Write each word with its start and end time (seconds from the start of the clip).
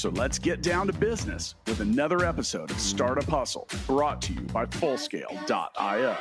So 0.00 0.08
let's 0.08 0.38
get 0.38 0.62
down 0.62 0.86
to 0.86 0.94
business 0.94 1.56
with 1.66 1.80
another 1.80 2.24
episode 2.24 2.70
of 2.70 2.80
Startup 2.80 3.28
Hustle 3.28 3.68
brought 3.86 4.22
to 4.22 4.32
you 4.32 4.40
by 4.40 4.64
Fullscale.io. 4.64 6.16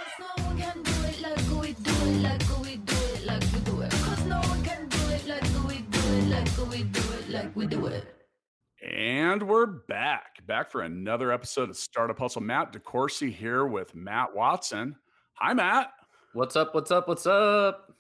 And 8.86 9.48
we're 9.48 9.66
back, 9.66 10.46
back 10.46 10.70
for 10.70 10.82
another 10.82 11.32
episode 11.32 11.70
of 11.70 11.78
Startup 11.78 12.20
Hustle. 12.20 12.42
Matt 12.42 12.74
DeCoursey 12.74 13.34
here 13.34 13.66
with 13.66 13.96
Matt 13.96 14.36
Watson. 14.36 14.98
Hi, 15.36 15.54
Matt. 15.54 15.94
What's 16.34 16.58
up? 16.58 16.76
What's 16.76 16.92
up? 16.92 17.08
What's 17.08 17.26
up? 17.26 17.94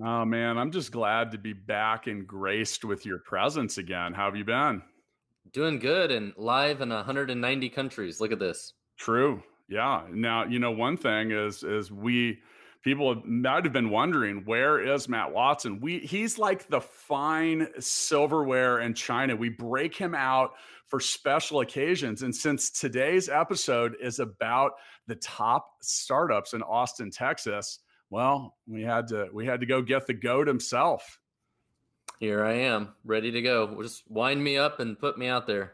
Oh, 0.00 0.24
man, 0.24 0.56
I'm 0.56 0.70
just 0.70 0.92
glad 0.92 1.32
to 1.32 1.38
be 1.38 1.52
back 1.52 2.06
and 2.06 2.28
graced 2.28 2.84
with 2.84 3.04
your 3.04 3.18
presence 3.18 3.76
again. 3.76 4.12
How 4.12 4.26
have 4.26 4.36
you 4.36 4.44
been? 4.44 4.82
Doing 5.56 5.78
good 5.78 6.10
and 6.10 6.34
live 6.36 6.82
in 6.82 6.90
190 6.90 7.70
countries. 7.70 8.20
Look 8.20 8.30
at 8.30 8.38
this. 8.38 8.74
True. 8.98 9.42
Yeah. 9.70 10.02
Now, 10.12 10.44
you 10.44 10.58
know, 10.58 10.70
one 10.70 10.98
thing 10.98 11.30
is 11.30 11.62
is 11.62 11.90
we 11.90 12.40
people 12.84 13.22
might 13.24 13.64
have 13.64 13.72
been 13.72 13.88
wondering 13.88 14.42
where 14.44 14.78
is 14.78 15.08
Matt 15.08 15.32
Watson? 15.32 15.80
We 15.80 16.00
he's 16.00 16.36
like 16.36 16.68
the 16.68 16.82
fine 16.82 17.68
silverware 17.78 18.80
in 18.80 18.92
China. 18.92 19.34
We 19.34 19.48
break 19.48 19.96
him 19.96 20.14
out 20.14 20.50
for 20.88 21.00
special 21.00 21.60
occasions. 21.60 22.20
And 22.20 22.36
since 22.36 22.68
today's 22.68 23.30
episode 23.30 23.96
is 23.98 24.18
about 24.18 24.72
the 25.06 25.16
top 25.16 25.70
startups 25.80 26.52
in 26.52 26.60
Austin, 26.60 27.10
Texas, 27.10 27.78
well, 28.10 28.56
we 28.68 28.82
had 28.82 29.08
to 29.08 29.28
we 29.32 29.46
had 29.46 29.60
to 29.60 29.66
go 29.66 29.80
get 29.80 30.06
the 30.06 30.12
goat 30.12 30.48
himself. 30.48 31.18
Here 32.20 32.44
I 32.44 32.54
am, 32.54 32.94
ready 33.04 33.30
to 33.30 33.42
go. 33.42 33.82
Just 33.82 34.10
wind 34.10 34.42
me 34.42 34.56
up 34.56 34.80
and 34.80 34.98
put 34.98 35.18
me 35.18 35.28
out 35.28 35.46
there. 35.46 35.72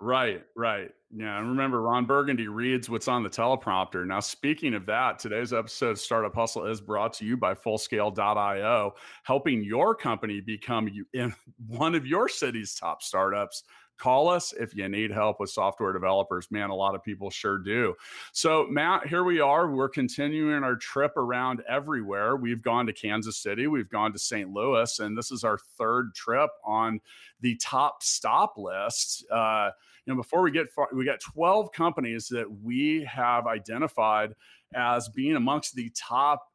Right, 0.00 0.42
right. 0.56 0.90
Yeah, 1.14 1.38
and 1.38 1.50
remember, 1.50 1.80
Ron 1.82 2.06
Burgundy 2.06 2.48
reads 2.48 2.88
what's 2.90 3.06
on 3.06 3.22
the 3.22 3.28
teleprompter. 3.28 4.04
Now, 4.06 4.18
speaking 4.18 4.74
of 4.74 4.86
that, 4.86 5.18
today's 5.18 5.52
episode 5.52 5.90
of 5.90 6.00
Startup 6.00 6.34
Hustle 6.34 6.66
is 6.66 6.80
brought 6.80 7.12
to 7.14 7.24
you 7.24 7.36
by 7.36 7.54
Fullscale.io, 7.54 8.94
helping 9.22 9.62
your 9.62 9.94
company 9.94 10.40
become 10.40 10.90
one 11.68 11.94
of 11.94 12.06
your 12.06 12.28
city's 12.28 12.74
top 12.74 13.02
startups 13.02 13.62
call 14.02 14.28
us 14.28 14.52
if 14.58 14.74
you 14.74 14.88
need 14.88 15.12
help 15.12 15.38
with 15.38 15.48
software 15.48 15.92
developers. 15.92 16.50
Man, 16.50 16.70
a 16.70 16.74
lot 16.74 16.96
of 16.96 17.04
people 17.04 17.30
sure 17.30 17.56
do. 17.56 17.94
So, 18.32 18.66
Matt, 18.68 19.06
here 19.06 19.22
we 19.22 19.38
are. 19.38 19.70
We're 19.70 19.88
continuing 19.88 20.64
our 20.64 20.74
trip 20.74 21.16
around 21.16 21.62
everywhere. 21.68 22.34
We've 22.34 22.62
gone 22.62 22.86
to 22.86 22.92
Kansas 22.92 23.36
City, 23.36 23.68
we've 23.68 23.88
gone 23.88 24.12
to 24.12 24.18
St. 24.18 24.50
Louis, 24.50 24.98
and 24.98 25.16
this 25.16 25.30
is 25.30 25.44
our 25.44 25.56
third 25.78 26.16
trip 26.16 26.50
on 26.64 27.00
the 27.42 27.54
top 27.56 28.02
stop 28.02 28.54
list. 28.56 29.24
Uh, 29.30 29.70
you 30.04 30.12
know, 30.12 30.16
before 30.16 30.42
we 30.42 30.50
get 30.50 30.68
far, 30.68 30.88
we 30.92 31.04
got 31.04 31.20
12 31.20 31.70
companies 31.70 32.26
that 32.28 32.50
we 32.50 33.04
have 33.04 33.46
identified 33.46 34.34
as 34.74 35.08
being 35.10 35.36
amongst 35.36 35.76
the 35.76 35.92
top, 35.94 36.48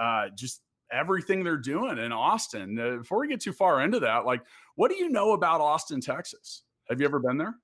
uh, 0.00 0.28
just 0.34 0.62
everything 0.90 1.44
they're 1.44 1.58
doing 1.58 1.98
in 1.98 2.12
Austin. 2.12 2.78
Uh, 2.78 2.96
before 2.96 3.20
we 3.20 3.28
get 3.28 3.42
too 3.42 3.52
far 3.52 3.82
into 3.82 4.00
that, 4.00 4.24
like, 4.24 4.40
what 4.76 4.90
do 4.90 4.96
you 4.96 5.10
know 5.10 5.32
about 5.32 5.60
Austin, 5.60 6.00
Texas? 6.00 6.62
Have 6.88 7.00
you 7.00 7.06
ever 7.06 7.18
been 7.18 7.38
there? 7.38 7.54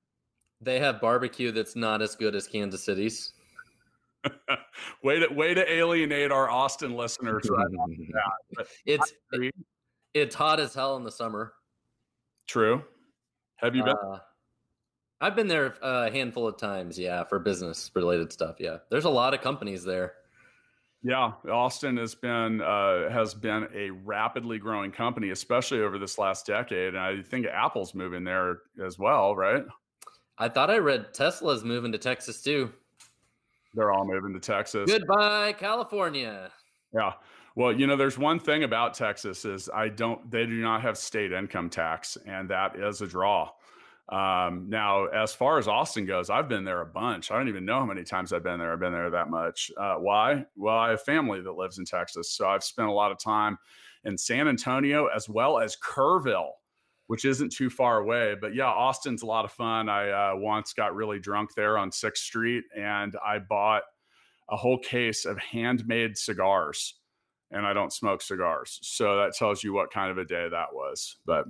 They 0.61 0.79
have 0.79 1.01
barbecue 1.01 1.53
that's 1.53 1.77
not 1.77 2.03
as 2.03 2.15
good 2.17 2.35
as 2.35 2.47
Kansas 2.47 2.85
City's. 2.85 3.33
way 5.03 5.19
to 5.19 5.33
way 5.33 5.55
to 5.55 5.73
alienate 5.73 6.31
our 6.31 6.51
Austin 6.51 6.95
listeners 6.95 7.49
right 7.49 7.67
it's 8.85 9.15
it, 9.33 9.55
it's 10.13 10.35
hot 10.35 10.61
as 10.61 10.75
hell 10.75 10.97
in 10.97 11.05
the 11.05 11.11
summer. 11.11 11.55
True. 12.47 12.85
Have 13.57 13.75
you 13.75 13.83
been? 13.83 13.95
Uh, 13.97 14.19
I've 15.23 15.37
been 15.37 15.49
there 15.49 15.75
a 15.83 16.11
handful 16.11 16.47
of 16.47 16.57
times, 16.57 16.99
yeah, 16.99 17.25
for 17.25 17.39
business 17.39 17.91
related 17.95 18.33
stuff. 18.33 18.57
Yeah, 18.59 18.79
there's 18.91 19.05
a 19.05 19.11
lot 19.11 19.35
of 19.35 19.41
companies 19.41 19.85
there. 19.85 20.15
Yeah, 21.03 21.33
Austin 21.51 21.97
has 21.97 22.15
been 22.15 22.61
uh, 22.61 23.09
has 23.11 23.33
been 23.33 23.69
a 23.75 23.91
rapidly 23.91 24.59
growing 24.59 24.93
company, 24.93 25.31
especially 25.31 25.81
over 25.81 25.99
this 25.99 26.19
last 26.19 26.47
decade, 26.47 26.95
and 26.95 26.99
I 26.99 27.23
think 27.23 27.47
Apple's 27.47 27.95
moving 27.95 28.23
there 28.23 28.59
as 28.85 28.99
well, 28.99 29.35
right? 29.35 29.65
I 30.37 30.49
thought 30.49 30.71
I 30.71 30.77
read 30.77 31.15
Tesla's 31.15 31.65
moving 31.65 31.93
to 31.93 31.99
Texas 31.99 32.43
too. 32.43 32.71
They're 33.75 33.93
all 33.93 34.07
moving 34.07 34.35
to 34.35 34.41
Texas. 34.41 34.91
Goodbye, 34.91 35.55
California. 35.55 36.51
Yeah. 36.93 37.13
Well, 37.55 37.73
you 37.73 37.87
know, 37.87 37.97
there's 37.97 38.19
one 38.19 38.39
thing 38.39 38.65
about 38.65 38.95
Texas 38.95 39.45
is 39.45 39.71
I 39.73 39.89
don't 39.89 40.31
they 40.31 40.45
do 40.45 40.61
not 40.61 40.83
have 40.83 40.99
state 40.99 41.33
income 41.33 41.71
tax, 41.71 42.19
and 42.27 42.49
that 42.51 42.77
is 42.77 43.01
a 43.01 43.07
draw. 43.07 43.51
Um, 44.11 44.67
now, 44.69 45.07
as 45.07 45.33
far 45.33 45.59
as 45.59 45.69
Austin 45.69 46.05
goes, 46.05 46.31
I've 46.31 46.49
been 46.49 46.65
there 46.65 46.81
a 46.81 46.87
bunch. 46.87 47.31
I 47.31 47.39
don't 47.39 47.49
even 47.49 47.65
know 47.65 47.79
how 47.79 47.87
many 47.87 48.03
times 48.03 48.33
I've 48.33 48.43
been 48.43 48.59
there. 48.59 48.73
I've 48.73 48.81
been 48.81 48.93
there 48.93 49.11
that 49.11 49.31
much. 49.31 49.71
Uh, 49.77 49.95
why? 49.97 50.45
Well, 50.57 50.77
I 50.77 50.91
have 50.91 51.03
family 51.03 51.41
that 51.41 51.53
lives 51.53 51.79
in 51.79 51.85
Texas, 51.85 52.33
so 52.33 52.49
I've 52.49 52.65
spent 52.65 52.89
a 52.89 52.93
lot 52.93 53.13
of 53.13 53.19
time 53.19 53.57
in 54.05 54.19
San 54.19 54.49
Antonio 54.49 55.07
as 55.07 55.29
well 55.29 55.61
as 55.61 55.77
Kerrville, 55.77 56.51
which 57.07 57.25
isn't 57.25 57.53
too 57.53 57.71
far 57.71 58.01
away. 58.01 58.35
But 58.41 58.53
yeah, 58.53 58.67
Austin's 58.67 59.23
a 59.23 59.27
lot 59.27 59.45
of 59.45 59.53
fun. 59.53 59.89
I 59.89 60.11
uh, 60.11 60.37
once 60.37 60.73
got 60.73 60.97
really 60.97 61.21
drunk 61.21 61.55
there 61.55 61.79
on 61.79 61.93
Sixth 61.93 62.25
Street, 62.25 62.65
and 62.77 63.15
I 63.25 63.39
bought 63.39 63.83
a 64.49 64.57
whole 64.57 64.79
case 64.79 65.25
of 65.25 65.39
handmade 65.39 66.19
cigars. 66.19 66.95
And 67.53 67.67
I 67.67 67.73
don't 67.73 67.93
smoke 67.93 68.23
cigars, 68.23 68.79
so 68.83 69.17
that 69.17 69.35
tells 69.35 69.65
you 69.65 69.73
what 69.73 69.93
kind 69.93 70.11
of 70.11 70.19
a 70.19 70.25
day 70.25 70.49
that 70.49 70.73
was. 70.73 71.17
But 71.27 71.47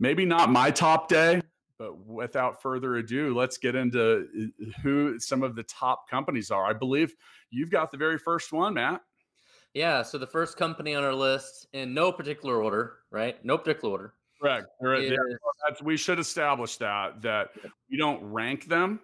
maybe 0.00 0.24
not 0.24 0.50
my 0.50 0.72
top 0.72 1.08
day, 1.08 1.42
but 1.78 1.98
without 2.06 2.62
further 2.62 2.96
ado, 2.96 3.34
let's 3.34 3.58
get 3.58 3.74
into 3.74 4.26
uh, 4.60 4.64
who 4.82 5.18
some 5.18 5.42
of 5.42 5.54
the 5.54 5.62
top 5.64 6.08
companies 6.08 6.50
are. 6.50 6.64
I 6.64 6.72
believe 6.72 7.14
you've 7.50 7.70
got 7.70 7.90
the 7.90 7.96
very 7.96 8.18
first 8.18 8.52
one, 8.52 8.74
Matt. 8.74 9.02
Yeah. 9.74 10.02
So 10.02 10.18
the 10.18 10.26
first 10.26 10.56
company 10.56 10.94
on 10.94 11.04
our 11.04 11.14
list, 11.14 11.66
in 11.72 11.92
no 11.92 12.10
particular 12.10 12.62
order, 12.62 12.98
right? 13.10 13.42
No 13.44 13.58
particular 13.58 13.92
order. 13.92 14.14
Correct. 14.40 14.66
Is, 14.82 15.18
we 15.82 15.96
should 15.96 16.18
establish 16.18 16.76
that 16.76 17.22
that 17.22 17.50
we 17.90 17.96
don't 17.96 18.22
rank 18.22 18.66
them. 18.66 19.00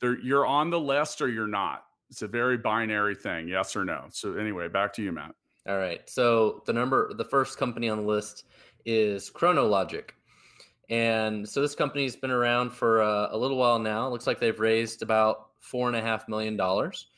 They're, 0.00 0.18
you're 0.20 0.46
on 0.46 0.70
the 0.70 0.80
list 0.80 1.22
or 1.22 1.28
you're 1.28 1.46
not. 1.46 1.84
It's 2.10 2.22
a 2.22 2.28
very 2.28 2.58
binary 2.58 3.14
thing, 3.14 3.48
yes 3.48 3.74
or 3.74 3.84
no. 3.84 4.04
So 4.10 4.34
anyway, 4.34 4.68
back 4.68 4.92
to 4.94 5.02
you, 5.02 5.12
Matt. 5.12 5.34
All 5.66 5.78
right. 5.78 6.08
So 6.08 6.62
the 6.66 6.72
number, 6.72 7.12
the 7.14 7.24
first 7.24 7.58
company 7.58 7.88
on 7.88 7.98
the 7.98 8.04
list 8.06 8.44
is 8.84 9.30
Kronologic. 9.30 10.10
And 10.88 11.48
so 11.48 11.60
this 11.60 11.74
company's 11.74 12.14
been 12.14 12.30
around 12.30 12.70
for 12.70 13.02
uh, 13.02 13.28
a 13.30 13.36
little 13.36 13.56
while 13.56 13.78
now. 13.78 14.06
It 14.06 14.10
looks 14.10 14.26
like 14.26 14.38
they've 14.38 14.58
raised 14.58 15.02
about 15.02 15.48
four 15.60 15.88
and 15.88 15.96
a 15.96 16.00
half 16.00 16.28
million 16.28 16.56
dollars, 16.56 17.08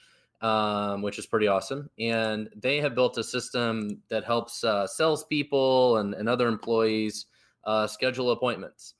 um, 0.40 1.02
which 1.02 1.18
is 1.18 1.26
pretty 1.26 1.48
awesome. 1.48 1.90
And 1.98 2.48
they 2.56 2.78
have 2.78 2.94
built 2.94 3.18
a 3.18 3.24
system 3.24 4.00
that 4.08 4.24
helps 4.24 4.64
uh, 4.64 4.86
salespeople 4.86 5.98
and, 5.98 6.14
and 6.14 6.28
other 6.28 6.48
employees 6.48 7.26
uh, 7.64 7.86
schedule 7.86 8.30
appointments. 8.30 8.94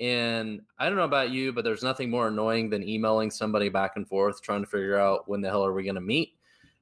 And 0.00 0.62
I 0.78 0.86
don't 0.86 0.96
know 0.96 1.04
about 1.04 1.30
you, 1.30 1.52
but 1.52 1.64
there's 1.64 1.82
nothing 1.82 2.10
more 2.10 2.28
annoying 2.28 2.70
than 2.70 2.86
emailing 2.86 3.30
somebody 3.30 3.68
back 3.68 3.92
and 3.96 4.08
forth 4.08 4.42
trying 4.42 4.62
to 4.62 4.70
figure 4.70 4.98
out 4.98 5.28
when 5.28 5.40
the 5.40 5.48
hell 5.48 5.64
are 5.64 5.72
we 5.72 5.82
going 5.82 5.94
to 5.94 6.00
meet. 6.00 6.34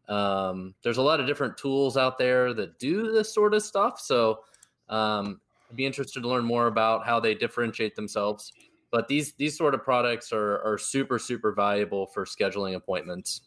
Um, 0.09 0.75
there's 0.83 0.99
a 0.99 1.03
lot 1.03 1.21
of 1.21 1.27
different 1.27 1.57
tools 1.57 1.97
out 1.97 2.17
there 2.17 2.55
that 2.55 2.79
do 2.79 3.13
this 3.13 3.33
sort 3.33 3.55
of 3.55 3.63
stuff. 3.63 4.01
So 4.01 4.41
um, 4.89 5.41
I'd 5.71 5.77
be 5.77 5.87
interested 5.87 6.23
to 6.23 6.29
learn 6.29 6.45
more 6.45 6.67
about 6.67 7.07
how 7.07 7.21
they 7.21 7.35
differentiate 7.35 7.95
themselves. 7.95 8.53
But 8.91 9.07
these 9.09 9.35
these 9.35 9.57
sort 9.57 9.75
of 9.75 9.85
products 9.85 10.33
are 10.33 10.63
are 10.63 10.79
super 10.79 11.19
super 11.19 11.53
valuable 11.53 12.07
for 12.07 12.25
scheduling 12.25 12.75
appointments. 12.75 13.43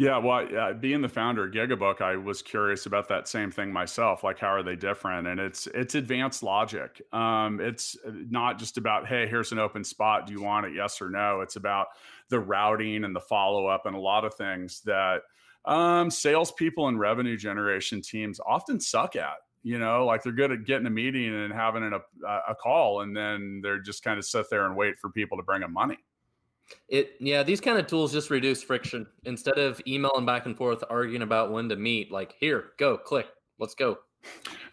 Yeah, 0.00 0.18
well, 0.18 0.46
uh, 0.56 0.74
being 0.74 1.02
the 1.02 1.08
founder 1.08 1.46
of 1.46 1.52
Gigabook, 1.52 2.00
I 2.00 2.14
was 2.14 2.40
curious 2.40 2.86
about 2.86 3.08
that 3.08 3.26
same 3.26 3.50
thing 3.50 3.72
myself. 3.72 4.22
Like, 4.22 4.38
how 4.38 4.46
are 4.46 4.62
they 4.62 4.76
different? 4.76 5.26
And 5.26 5.40
it's 5.40 5.66
it's 5.68 5.96
advanced 5.96 6.44
logic. 6.44 7.02
Um, 7.12 7.60
it's 7.60 7.96
not 8.06 8.60
just 8.60 8.78
about 8.78 9.08
hey, 9.08 9.26
here's 9.26 9.50
an 9.50 9.58
open 9.58 9.82
spot. 9.82 10.26
Do 10.26 10.32
you 10.32 10.40
want 10.40 10.66
it? 10.66 10.74
Yes 10.74 11.02
or 11.02 11.10
no. 11.10 11.40
It's 11.40 11.56
about 11.56 11.88
the 12.28 12.38
routing 12.38 13.02
and 13.02 13.16
the 13.16 13.20
follow 13.20 13.66
up 13.66 13.86
and 13.86 13.96
a 13.96 13.98
lot 13.98 14.24
of 14.24 14.34
things 14.34 14.82
that 14.82 15.22
um, 15.64 16.10
salespeople 16.10 16.86
and 16.86 17.00
revenue 17.00 17.36
generation 17.36 18.00
teams 18.00 18.38
often 18.46 18.78
suck 18.78 19.16
at 19.16 19.38
you 19.62 19.78
know 19.78 20.04
like 20.04 20.22
they're 20.22 20.32
good 20.32 20.52
at 20.52 20.64
getting 20.64 20.86
a 20.86 20.90
meeting 20.90 21.34
and 21.34 21.52
having 21.52 21.82
a, 21.82 22.26
uh, 22.26 22.40
a 22.48 22.54
call 22.54 23.00
and 23.00 23.16
then 23.16 23.60
they're 23.62 23.80
just 23.80 24.02
kind 24.02 24.18
of 24.18 24.24
sit 24.24 24.46
there 24.50 24.66
and 24.66 24.76
wait 24.76 24.98
for 24.98 25.10
people 25.10 25.36
to 25.36 25.42
bring 25.42 25.60
them 25.60 25.72
money 25.72 25.98
It 26.88 27.12
yeah, 27.20 27.42
these 27.42 27.60
kind 27.60 27.78
of 27.78 27.86
tools 27.86 28.12
just 28.12 28.30
reduce 28.30 28.62
friction. 28.62 29.06
Instead 29.24 29.58
of 29.58 29.80
emailing 29.86 30.26
back 30.26 30.46
and 30.46 30.56
forth 30.56 30.84
arguing 30.90 31.22
about 31.22 31.50
when 31.50 31.68
to 31.68 31.76
meet, 31.76 32.12
like 32.12 32.34
here, 32.38 32.70
go, 32.78 32.96
click, 32.96 33.26
let's 33.58 33.74
go. 33.74 33.98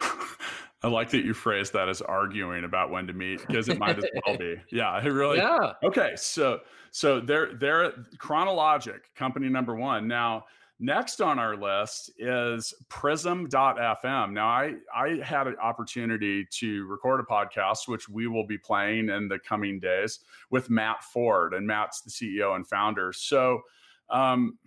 I 0.82 0.88
like 0.88 1.10
that 1.10 1.24
you 1.24 1.34
phrased 1.34 1.72
that 1.72 1.88
as 1.88 2.00
arguing 2.02 2.64
about 2.64 2.90
when 2.90 3.06
to 3.06 3.12
meet 3.12 3.44
because 3.46 3.68
it 3.68 3.78
might 3.78 3.98
as 3.98 4.04
well 4.26 4.36
be. 4.38 4.56
Yeah, 4.70 4.98
it 5.04 5.08
really. 5.08 5.38
Yeah. 5.38 5.72
Okay, 5.82 6.12
so 6.16 6.60
so 6.90 7.20
they're 7.20 7.54
they're 7.54 7.92
Kronologic, 8.18 9.00
company 9.16 9.48
number 9.48 9.74
one. 9.74 10.06
Now, 10.06 10.44
next 10.78 11.20
on 11.20 11.38
our 11.38 11.56
list 11.56 12.10
is 12.18 12.74
Prism.fm. 12.88 14.32
Now, 14.32 14.48
I 14.48 14.74
I 14.94 15.20
had 15.22 15.46
an 15.46 15.56
opportunity 15.62 16.46
to 16.58 16.86
record 16.86 17.20
a 17.20 17.22
podcast, 17.22 17.88
which 17.88 18.08
we 18.08 18.26
will 18.26 18.46
be 18.46 18.58
playing 18.58 19.08
in 19.08 19.28
the 19.28 19.38
coming 19.38 19.80
days 19.80 20.20
with 20.50 20.70
Matt 20.70 21.02
Ford, 21.02 21.54
and 21.54 21.66
Matt's 21.66 22.02
the 22.02 22.10
CEO 22.10 22.56
and 22.56 22.66
founder. 22.66 23.12
So. 23.12 23.62
Um, 24.08 24.58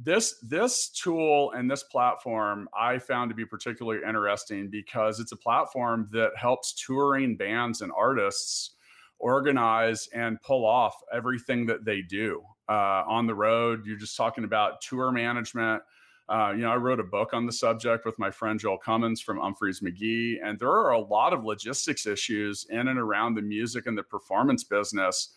this 0.00 0.36
this 0.42 0.90
tool 0.90 1.50
and 1.52 1.68
this 1.68 1.82
platform 1.82 2.68
I 2.78 2.98
found 2.98 3.30
to 3.30 3.34
be 3.34 3.44
particularly 3.44 4.00
interesting 4.06 4.70
because 4.70 5.18
it's 5.18 5.32
a 5.32 5.36
platform 5.36 6.08
that 6.12 6.30
helps 6.36 6.72
touring 6.72 7.36
bands 7.36 7.80
and 7.80 7.90
artists 7.96 8.76
organize 9.18 10.08
and 10.14 10.40
pull 10.42 10.64
off 10.64 10.94
everything 11.12 11.66
that 11.66 11.84
they 11.84 12.00
do 12.02 12.42
uh, 12.68 13.04
on 13.06 13.26
the 13.26 13.34
road. 13.34 13.86
You're 13.86 13.96
just 13.96 14.16
talking 14.16 14.44
about 14.44 14.80
tour 14.80 15.10
management. 15.12 15.82
Uh, 16.28 16.52
you 16.54 16.60
know, 16.60 16.70
I 16.70 16.76
wrote 16.76 17.00
a 17.00 17.04
book 17.04 17.32
on 17.32 17.46
the 17.46 17.52
subject 17.52 18.04
with 18.04 18.18
my 18.18 18.30
friend 18.30 18.60
Joel 18.60 18.76
Cummins 18.76 19.20
from 19.20 19.38
Umphrey's 19.38 19.80
McGee, 19.80 20.36
and 20.44 20.58
there 20.58 20.70
are 20.70 20.90
a 20.90 21.00
lot 21.00 21.32
of 21.32 21.44
logistics 21.44 22.06
issues 22.06 22.66
in 22.68 22.88
and 22.88 22.98
around 22.98 23.34
the 23.34 23.42
music 23.42 23.86
and 23.86 23.96
the 23.96 24.02
performance 24.02 24.62
business 24.64 25.30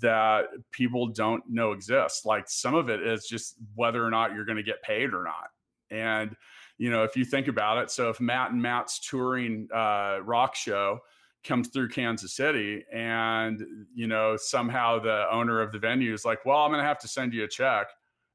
that 0.00 0.46
people 0.70 1.08
don't 1.08 1.42
know 1.48 1.72
exist. 1.72 2.24
Like 2.24 2.48
some 2.48 2.74
of 2.74 2.88
it 2.88 3.02
is 3.02 3.26
just 3.26 3.56
whether 3.74 4.04
or 4.04 4.10
not 4.10 4.32
you're 4.32 4.44
going 4.44 4.56
to 4.58 4.62
get 4.62 4.82
paid 4.82 5.12
or 5.12 5.24
not. 5.24 5.50
And, 5.90 6.36
you 6.76 6.90
know, 6.90 7.02
if 7.02 7.16
you 7.16 7.24
think 7.24 7.48
about 7.48 7.78
it, 7.78 7.90
so 7.90 8.08
if 8.10 8.20
Matt 8.20 8.52
and 8.52 8.62
Matt's 8.62 9.00
touring 9.00 9.68
uh, 9.74 10.18
rock 10.22 10.54
show 10.54 11.00
comes 11.44 11.68
through 11.68 11.88
Kansas 11.88 12.34
City 12.34 12.84
and, 12.92 13.64
you 13.94 14.06
know, 14.06 14.36
somehow 14.36 14.98
the 14.98 15.26
owner 15.30 15.60
of 15.60 15.72
the 15.72 15.78
venue 15.78 16.12
is 16.12 16.24
like, 16.24 16.44
well, 16.44 16.58
I'm 16.58 16.70
going 16.70 16.82
to 16.82 16.88
have 16.88 16.98
to 17.00 17.08
send 17.08 17.32
you 17.32 17.44
a 17.44 17.48
check. 17.48 17.88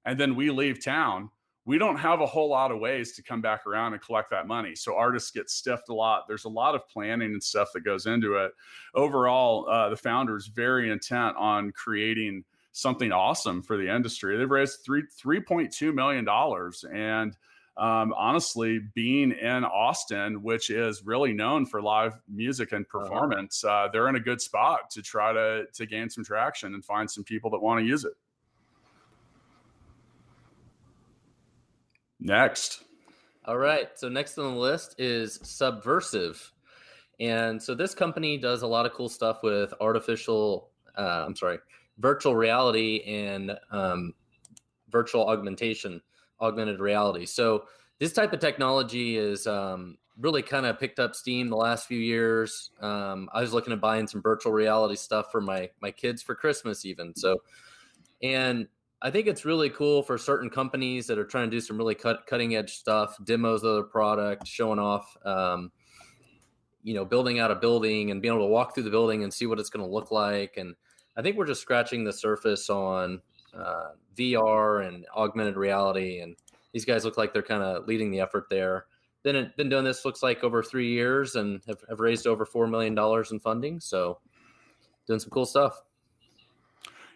And 0.06 0.20
then 0.20 0.36
we 0.36 0.50
leave 0.50 0.84
town 0.84 1.30
we 1.66 1.78
don't 1.78 1.96
have 1.96 2.20
a 2.20 2.26
whole 2.26 2.50
lot 2.50 2.72
of 2.72 2.80
ways 2.80 3.14
to 3.14 3.24
come 3.24 3.42
back 3.42 3.66
around 3.66 3.94
and 3.94 4.02
collect 4.02 4.30
that 4.32 4.48
money. 4.48 4.76
So 4.76 4.96
artists 4.96 5.32
get 5.32 5.50
stiffed 5.50 5.90
a 5.90 5.94
lot. 5.94 6.24
There's 6.28 6.46
a 6.46 6.50
lot 6.50 6.76
of 6.76 6.88
planning 6.90 7.32
and 7.32 7.42
stuff 7.42 7.70
that 7.74 7.86
goes 7.86 8.06
into 8.06 8.36
it. 8.36 8.52
Overall, 8.96 9.70
uh, 9.70 9.90
the 9.90 9.96
founder 9.96 10.36
is 10.36 10.48
very 10.48 10.92
intent 10.92 11.38
on 11.38 11.72
creating 11.72 12.44
something 12.74 13.12
awesome 13.12 13.62
for 13.62 13.78
the 13.78 13.94
industry. 13.94 14.36
They've 14.36 14.50
raised 14.50 14.80
three 14.84 15.04
three 15.18 15.40
point 15.40 15.72
two 15.72 15.94
million 15.94 16.26
dollars, 16.26 16.84
and 16.94 17.38
um, 17.76 18.14
honestly, 18.16 18.80
being 18.94 19.32
in 19.32 19.64
Austin, 19.64 20.44
which 20.44 20.70
is 20.70 21.04
really 21.06 21.34
known 21.34 21.66
for 21.66 21.82
live 21.82 22.14
music 22.28 22.72
and 22.72 22.86
uh-huh. 22.86 23.00
performance, 23.00 23.64
uh, 23.64 23.88
they're 23.92 24.08
in 24.08 24.16
a 24.16 24.20
good 24.20 24.42
spot 24.42 24.92
to 24.92 25.02
try 25.02 25.34
to 25.34 25.66
to 25.74 25.86
gain 25.86 26.10
some 26.10 26.24
traction 26.24 26.74
and 26.74 26.86
find 26.86 27.10
some 27.10 27.24
people 27.24 27.50
that 27.52 27.60
want 27.60 27.80
to 27.80 27.86
use 27.86 28.06
it. 28.06 28.14
Next. 32.20 32.84
All 33.46 33.58
right. 33.58 33.90
So 33.96 34.08
next 34.08 34.38
on 34.38 34.54
the 34.54 34.60
list 34.60 34.96
is 34.98 35.40
Subvrsive. 35.40 36.52
And 37.20 37.62
so 37.62 37.76
this 37.76 37.94
company 37.94 38.38
does 38.38 38.62
a 38.62 38.68
lot 38.68 38.86
of 38.86 38.94
cool 38.94 39.10
stuff 39.10 39.44
with 39.44 39.74
artificial, 39.82 40.70
uh, 40.98 41.26
I'm 41.26 41.36
sorry, 41.36 41.60
virtual 41.98 42.36
reality 42.36 43.02
and 43.06 43.58
um, 43.72 44.14
virtual 44.90 45.28
augmentation, 45.28 46.02
augmented 46.42 46.80
reality. 46.80 47.26
So 47.26 47.66
this 48.00 48.14
type 48.14 48.34
of 48.34 48.40
technology 48.40 49.18
is 49.18 49.48
um, 49.48 49.98
really 50.18 50.42
kind 50.42 50.66
of 50.66 50.80
picked 50.80 51.00
up 51.00 51.16
steam 51.16 51.50
the 51.50 51.56
last 51.56 51.88
few 51.88 52.00
years. 52.00 52.72
Um, 52.82 53.30
I 53.34 53.42
was 53.42 53.54
looking 53.54 53.74
at 53.74 53.82
buying 53.82 54.08
some 54.08 54.22
virtual 54.22 54.52
reality 54.52 54.96
stuff 54.96 55.32
for 55.32 55.42
my 55.42 55.70
my 55.82 55.92
kids 55.92 56.22
for 56.22 56.36
Christmas, 56.36 56.86
even. 56.86 57.16
So, 57.16 57.38
and 58.22 58.68
I 59.02 59.12
think 59.12 59.28
it's 59.28 59.44
really 59.44 59.70
cool 59.70 60.02
for 60.02 60.18
certain 60.18 60.50
companies 60.50 61.08
that 61.08 61.18
are 61.18 61.26
trying 61.26 61.50
to 61.50 61.56
do 61.56 61.60
some 61.60 61.78
really 61.78 61.94
cut, 61.96 62.26
cutting 62.26 62.56
edge 62.56 62.76
stuff, 62.76 63.18
demos 63.26 63.64
of 63.64 63.76
their 63.76 63.84
product, 63.84 64.48
showing 64.48 64.80
off, 64.80 65.18
um, 65.26 65.72
you 66.84 66.94
know, 66.94 67.04
building 67.04 67.38
out 67.38 67.52
a 67.52 67.56
building 67.56 68.12
and 68.12 68.22
being 68.22 68.34
able 68.34 68.46
to 68.46 68.50
walk 68.50 68.74
through 68.74 68.84
the 68.84 68.90
building 68.90 69.24
and 69.24 69.34
see 69.34 69.46
what 69.46 69.60
it's 69.60 69.70
going 69.70 69.86
to 69.86 69.92
look 69.92 70.10
like. 70.10 70.56
And 70.56 70.74
I 71.18 71.22
think 71.22 71.36
we're 71.36 71.46
just 71.46 71.62
scratching 71.62 72.06
the 72.06 72.14
surface 72.14 72.70
on 72.70 73.22
uh, 73.58 73.90
VR 74.16 74.88
and 74.88 75.06
augmented 75.16 75.56
reality. 75.56 76.20
And 76.20 76.36
these 76.74 76.86
guys 76.86 77.06
look 77.06 77.18
like 77.18 77.34
they're 77.34 77.42
kind 77.42 77.64
of 77.64 77.88
leading 77.88 78.12
the 78.12 78.20
effort 78.20 78.48
there. 78.50 78.86
Been 79.24 79.52
been 79.56 79.70
doing 79.70 79.86
this 79.86 80.04
looks 80.04 80.22
like 80.22 80.44
over 80.44 80.62
three 80.62 80.92
years 80.92 81.36
and 81.36 81.62
have, 81.66 81.82
have 81.90 82.00
raised 82.02 82.28
over 82.28 82.46
four 82.46 82.68
million 82.68 82.94
dollars 82.94 83.32
in 83.32 83.40
funding. 83.40 83.80
So 83.80 84.20
doing 85.08 85.20
some 85.20 85.30
cool 85.30 85.46
stuff. 85.46 85.82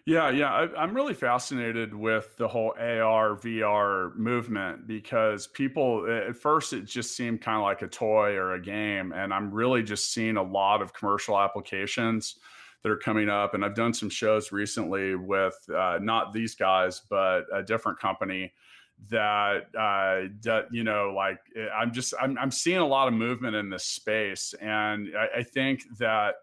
Yeah, 0.08 0.30
yeah. 0.30 0.50
I, 0.50 0.84
am 0.84 0.94
really 0.94 1.12
fascinated 1.12 1.94
with 1.94 2.34
the 2.38 2.48
whole 2.48 2.72
AR, 2.78 3.36
VR 3.36 4.16
movement 4.16 4.86
because 4.86 5.46
people, 5.46 6.10
at 6.10 6.34
first, 6.34 6.72
it 6.72 6.86
just 6.86 7.14
seemed 7.14 7.42
kind 7.42 7.58
of 7.58 7.64
like 7.64 7.82
a 7.82 7.88
toy 7.88 8.32
or 8.32 8.54
a 8.54 8.60
game. 8.60 9.12
And 9.12 9.34
I'm 9.34 9.50
really 9.50 9.82
just 9.82 10.14
seeing 10.14 10.38
a 10.38 10.42
lot 10.42 10.80
of 10.80 10.94
commercial 10.94 11.38
applications 11.38 12.36
that 12.82 12.90
are 12.90 12.96
coming 12.96 13.28
up. 13.28 13.54
And 13.54 13.64
I've 13.64 13.74
done 13.74 13.92
some 13.92 14.10
shows 14.10 14.52
recently 14.52 15.14
with 15.14 15.58
uh, 15.74 15.98
not 16.00 16.32
these 16.32 16.54
guys, 16.54 17.02
but 17.08 17.42
a 17.52 17.62
different 17.62 17.98
company 17.98 18.52
that 19.10 19.66
uh 19.78 20.28
that 20.42 20.64
you 20.72 20.82
know 20.82 21.12
like 21.16 21.38
eh, 21.56 21.68
i'm 21.72 21.92
just 21.92 22.12
i'm, 22.20 22.36
I'm 22.36 22.50
seeing 22.50 22.78
a 22.78 22.86
lot 22.86 23.06
of 23.06 23.14
movement 23.14 23.54
in 23.54 23.70
this 23.70 23.84
space. 23.84 24.54
And 24.60 25.10
I, 25.16 25.38
I 25.38 25.42
think 25.44 25.84
that 25.98 26.34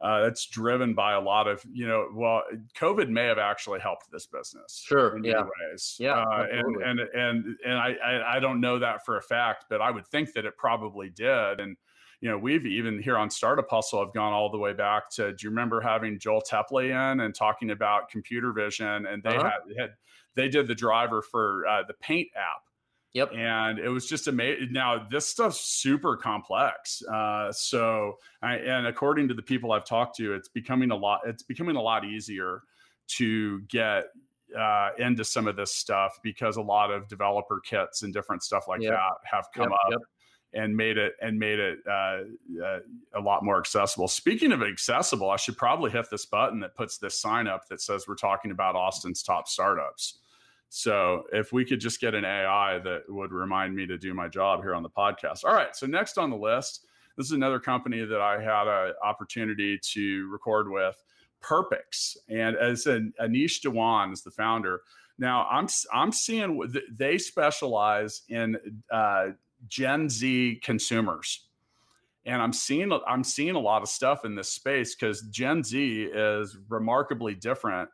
uh, 0.00 0.22
that's 0.22 0.46
driven 0.46 0.94
by 0.94 1.12
a 1.12 1.20
lot 1.20 1.46
of 1.46 1.62
you 1.70 1.86
know 1.86 2.08
well 2.14 2.42
covid 2.74 3.10
may 3.10 3.26
have 3.26 3.36
actually 3.36 3.80
helped 3.80 4.10
this 4.10 4.24
business 4.24 4.82
sure. 4.82 5.14
in 5.14 5.24
yeah. 5.24 5.42
ways. 5.42 5.96
Yeah 6.00 6.22
uh, 6.22 6.46
and 6.50 6.82
and 6.82 7.00
and 7.00 7.56
and 7.66 7.74
I, 7.74 7.94
I, 8.02 8.36
I 8.36 8.40
don't 8.40 8.62
know 8.62 8.78
that 8.78 9.04
for 9.04 9.18
a 9.18 9.22
fact 9.22 9.66
but 9.68 9.82
i 9.82 9.90
would 9.90 10.06
think 10.06 10.32
that 10.32 10.46
it 10.46 10.56
probably 10.56 11.10
did. 11.10 11.60
And 11.60 11.76
you 12.20 12.28
know 12.28 12.38
we've 12.38 12.66
even 12.66 13.00
here 13.00 13.16
on 13.16 13.30
startup 13.30 13.68
hustle 13.70 14.04
have 14.04 14.14
gone 14.14 14.32
all 14.32 14.50
the 14.50 14.58
way 14.58 14.72
back 14.72 15.10
to 15.10 15.32
do 15.32 15.44
you 15.44 15.50
remember 15.50 15.80
having 15.80 16.18
joel 16.18 16.42
tepley 16.42 16.90
in 16.90 17.20
and 17.20 17.34
talking 17.34 17.70
about 17.70 18.08
computer 18.10 18.52
vision 18.52 19.06
and 19.06 19.22
they 19.22 19.36
uh-huh. 19.36 19.50
had, 19.68 19.80
had 19.80 19.90
they 20.34 20.48
did 20.48 20.68
the 20.68 20.74
driver 20.74 21.22
for 21.22 21.66
uh, 21.66 21.82
the 21.86 21.94
paint 21.94 22.28
app 22.36 22.62
Yep. 23.12 23.32
And 23.34 23.78
it 23.78 23.88
was 23.88 24.08
just 24.08 24.28
amazing. 24.28 24.72
Now 24.72 25.06
this 25.10 25.26
stuff's 25.26 25.60
super 25.60 26.16
complex. 26.16 27.02
Uh, 27.02 27.50
so, 27.50 28.18
I, 28.40 28.56
and 28.56 28.86
according 28.86 29.26
to 29.28 29.34
the 29.34 29.42
people 29.42 29.72
I've 29.72 29.84
talked 29.84 30.16
to, 30.18 30.34
it's 30.34 30.48
becoming 30.48 30.92
a 30.92 30.96
lot. 30.96 31.22
It's 31.26 31.42
becoming 31.42 31.76
a 31.76 31.82
lot 31.82 32.04
easier 32.04 32.62
to 33.16 33.62
get 33.62 34.04
uh, 34.56 34.90
into 34.98 35.24
some 35.24 35.48
of 35.48 35.56
this 35.56 35.74
stuff 35.74 36.18
because 36.22 36.56
a 36.56 36.62
lot 36.62 36.92
of 36.92 37.08
developer 37.08 37.60
kits 37.60 38.02
and 38.02 38.12
different 38.12 38.42
stuff 38.42 38.68
like 38.68 38.80
yep. 38.80 38.92
that 38.92 39.12
have 39.24 39.46
come 39.54 39.70
yep, 39.70 39.72
up. 39.72 39.90
Yep. 39.90 40.00
And 40.52 40.76
made 40.76 40.98
it 40.98 41.12
and 41.22 41.38
made 41.38 41.60
it 41.60 41.78
uh, 41.88 42.22
uh, 42.64 42.80
a 43.14 43.20
lot 43.20 43.44
more 43.44 43.58
accessible. 43.58 44.08
Speaking 44.08 44.50
of 44.50 44.62
accessible, 44.62 45.30
I 45.30 45.36
should 45.36 45.56
probably 45.56 45.92
hit 45.92 46.10
this 46.10 46.26
button 46.26 46.58
that 46.60 46.74
puts 46.74 46.98
this 46.98 47.20
sign 47.20 47.46
up 47.46 47.68
that 47.68 47.80
says 47.80 48.06
we're 48.08 48.16
talking 48.16 48.50
about 48.50 48.74
Austin's 48.74 49.22
top 49.22 49.46
startups. 49.46 50.18
So 50.70 51.24
if 51.32 51.52
we 51.52 51.64
could 51.64 51.80
just 51.80 52.00
get 52.00 52.14
an 52.14 52.24
AI 52.24 52.78
that 52.78 53.02
would 53.08 53.32
remind 53.32 53.74
me 53.74 53.86
to 53.86 53.98
do 53.98 54.14
my 54.14 54.28
job 54.28 54.62
here 54.62 54.74
on 54.74 54.82
the 54.82 54.90
podcast. 54.90 55.44
All 55.44 55.54
right. 55.54 55.74
So 55.74 55.86
next 55.86 56.18
on 56.18 56.30
the 56.30 56.36
list, 56.36 56.86
this 57.16 57.26
is 57.26 57.32
another 57.32 57.58
company 57.60 58.04
that 58.04 58.20
I 58.20 58.40
had 58.40 58.66
an 58.66 58.94
opportunity 59.04 59.78
to 59.92 60.28
record 60.30 60.70
with, 60.70 60.96
Perpix, 61.42 62.16
and 62.28 62.56
as 62.56 62.86
an 62.86 63.12
Anish 63.20 63.60
Dewan 63.60 64.12
is 64.12 64.22
the 64.22 64.30
founder. 64.30 64.82
Now 65.18 65.46
I'm 65.50 65.68
I'm 65.92 66.12
seeing 66.12 66.62
they 66.90 67.18
specialize 67.18 68.22
in 68.28 68.56
uh, 68.90 69.28
Gen 69.68 70.08
Z 70.08 70.60
consumers, 70.62 71.48
and 72.24 72.40
I'm 72.40 72.52
seeing 72.52 72.90
I'm 73.06 73.24
seeing 73.24 73.54
a 73.54 73.60
lot 73.60 73.82
of 73.82 73.88
stuff 73.88 74.24
in 74.24 74.34
this 74.34 74.50
space 74.50 74.94
because 74.94 75.22
Gen 75.22 75.62
Z 75.64 76.02
is 76.12 76.56
remarkably 76.68 77.34
different 77.34 77.88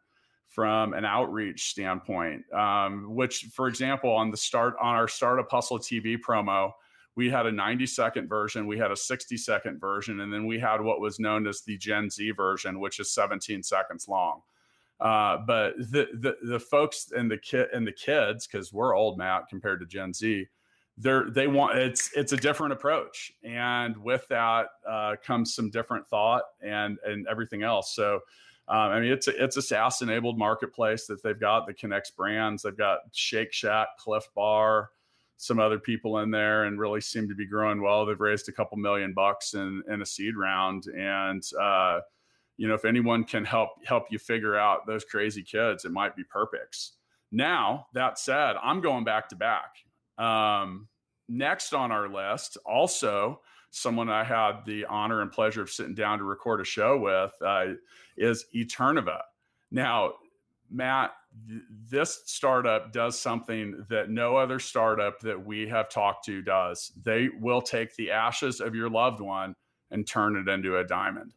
from 0.48 0.94
an 0.94 1.04
outreach 1.04 1.68
standpoint. 1.68 2.42
Um, 2.52 3.14
which, 3.14 3.48
for 3.54 3.68
example, 3.68 4.10
on 4.10 4.30
the 4.30 4.36
start 4.36 4.74
on 4.80 4.94
our 4.94 5.08
Startup 5.08 5.50
Hustle 5.50 5.78
TV 5.78 6.16
promo, 6.18 6.72
we 7.14 7.30
had 7.30 7.46
a 7.46 7.52
90 7.52 7.86
second 7.86 8.28
version, 8.28 8.66
we 8.66 8.78
had 8.78 8.90
a 8.90 8.96
60 8.96 9.36
second 9.36 9.80
version, 9.80 10.20
and 10.20 10.32
then 10.32 10.46
we 10.46 10.58
had 10.58 10.80
what 10.80 11.00
was 11.00 11.18
known 11.18 11.46
as 11.46 11.62
the 11.62 11.76
Gen 11.76 12.08
Z 12.10 12.30
version, 12.32 12.80
which 12.80 13.00
is 13.00 13.10
17 13.12 13.62
seconds 13.62 14.06
long. 14.08 14.42
Uh, 14.98 15.38
but 15.46 15.76
the, 15.76 16.08
the 16.20 16.36
the 16.42 16.58
folks 16.58 17.12
and 17.14 17.30
the 17.30 17.36
kid 17.36 17.68
and 17.74 17.86
the 17.86 17.92
kids, 17.92 18.46
because 18.46 18.72
we're 18.72 18.96
old, 18.96 19.18
Matt, 19.18 19.48
compared 19.50 19.80
to 19.80 19.86
Gen 19.86 20.14
Z, 20.14 20.46
they're 20.98 21.30
they 21.30 21.46
want 21.46 21.78
it's 21.78 22.10
it's 22.14 22.32
a 22.32 22.36
different 22.36 22.72
approach, 22.72 23.32
and 23.44 23.96
with 23.96 24.26
that 24.28 24.66
uh, 24.88 25.16
comes 25.24 25.54
some 25.54 25.70
different 25.70 26.06
thought 26.08 26.42
and 26.62 26.98
and 27.04 27.26
everything 27.28 27.62
else. 27.62 27.94
So 27.94 28.20
Um, 28.68 28.90
I 28.90 29.00
mean, 29.00 29.12
it's 29.12 29.28
a, 29.28 29.44
it's 29.44 29.56
a 29.56 29.62
SaaS 29.62 30.02
enabled 30.02 30.38
marketplace 30.38 31.06
that 31.06 31.22
they've 31.22 31.38
got 31.38 31.66
that 31.66 31.78
connects 31.78 32.10
brands. 32.10 32.62
They've 32.62 32.76
got 32.76 32.98
Shake 33.12 33.52
Shack, 33.52 33.88
Clif 33.98 34.24
Bar, 34.34 34.90
some 35.36 35.60
other 35.60 35.78
people 35.78 36.18
in 36.18 36.32
there, 36.32 36.64
and 36.64 36.76
really 36.78 37.00
seem 37.00 37.28
to 37.28 37.34
be 37.36 37.46
growing 37.46 37.80
well. 37.80 38.04
They've 38.04 38.18
raised 38.18 38.48
a 38.48 38.52
couple 38.52 38.76
million 38.78 39.12
bucks 39.14 39.54
in 39.54 39.84
in 39.88 40.02
a 40.02 40.06
seed 40.06 40.36
round, 40.36 40.86
and 40.86 41.42
uh, 41.60 42.00
you 42.56 42.66
know, 42.66 42.74
if 42.74 42.84
anyone 42.84 43.22
can 43.22 43.44
help 43.44 43.70
help 43.84 44.06
you 44.10 44.18
figure 44.18 44.56
out 44.56 44.86
those 44.86 45.04
crazy 45.04 45.44
kids, 45.44 45.84
it 45.84 45.92
might 45.92 46.16
be 46.16 46.24
Perpix. 46.24 46.92
Now 47.30 47.86
that 47.92 48.18
said, 48.18 48.56
I'm 48.60 48.80
going 48.80 49.04
back 49.04 49.28
to 49.28 49.36
back. 49.36 49.76
Um, 50.18 50.88
next 51.28 51.72
on 51.74 51.92
our 51.92 52.08
list, 52.08 52.56
also 52.64 53.40
someone 53.70 54.08
I 54.08 54.24
had 54.24 54.64
the 54.64 54.84
honor 54.86 55.20
and 55.20 55.30
pleasure 55.30 55.62
of 55.62 55.70
sitting 55.70 55.94
down 55.94 56.18
to 56.18 56.24
record 56.24 56.60
a 56.60 56.64
show 56.64 56.98
with 56.98 57.32
uh, 57.44 57.74
is 58.16 58.46
Eterneva. 58.54 59.20
Now, 59.70 60.14
Matt, 60.70 61.12
th- 61.48 61.62
this 61.90 62.22
startup 62.26 62.92
does 62.92 63.18
something 63.18 63.84
that 63.88 64.10
no 64.10 64.36
other 64.36 64.58
startup 64.58 65.20
that 65.20 65.44
we 65.44 65.68
have 65.68 65.88
talked 65.88 66.24
to 66.26 66.42
does. 66.42 66.92
They 67.02 67.28
will 67.40 67.60
take 67.60 67.94
the 67.96 68.10
ashes 68.10 68.60
of 68.60 68.74
your 68.74 68.88
loved 68.88 69.20
one 69.20 69.54
and 69.90 70.06
turn 70.06 70.36
it 70.36 70.48
into 70.48 70.78
a 70.78 70.84
diamond. 70.84 71.34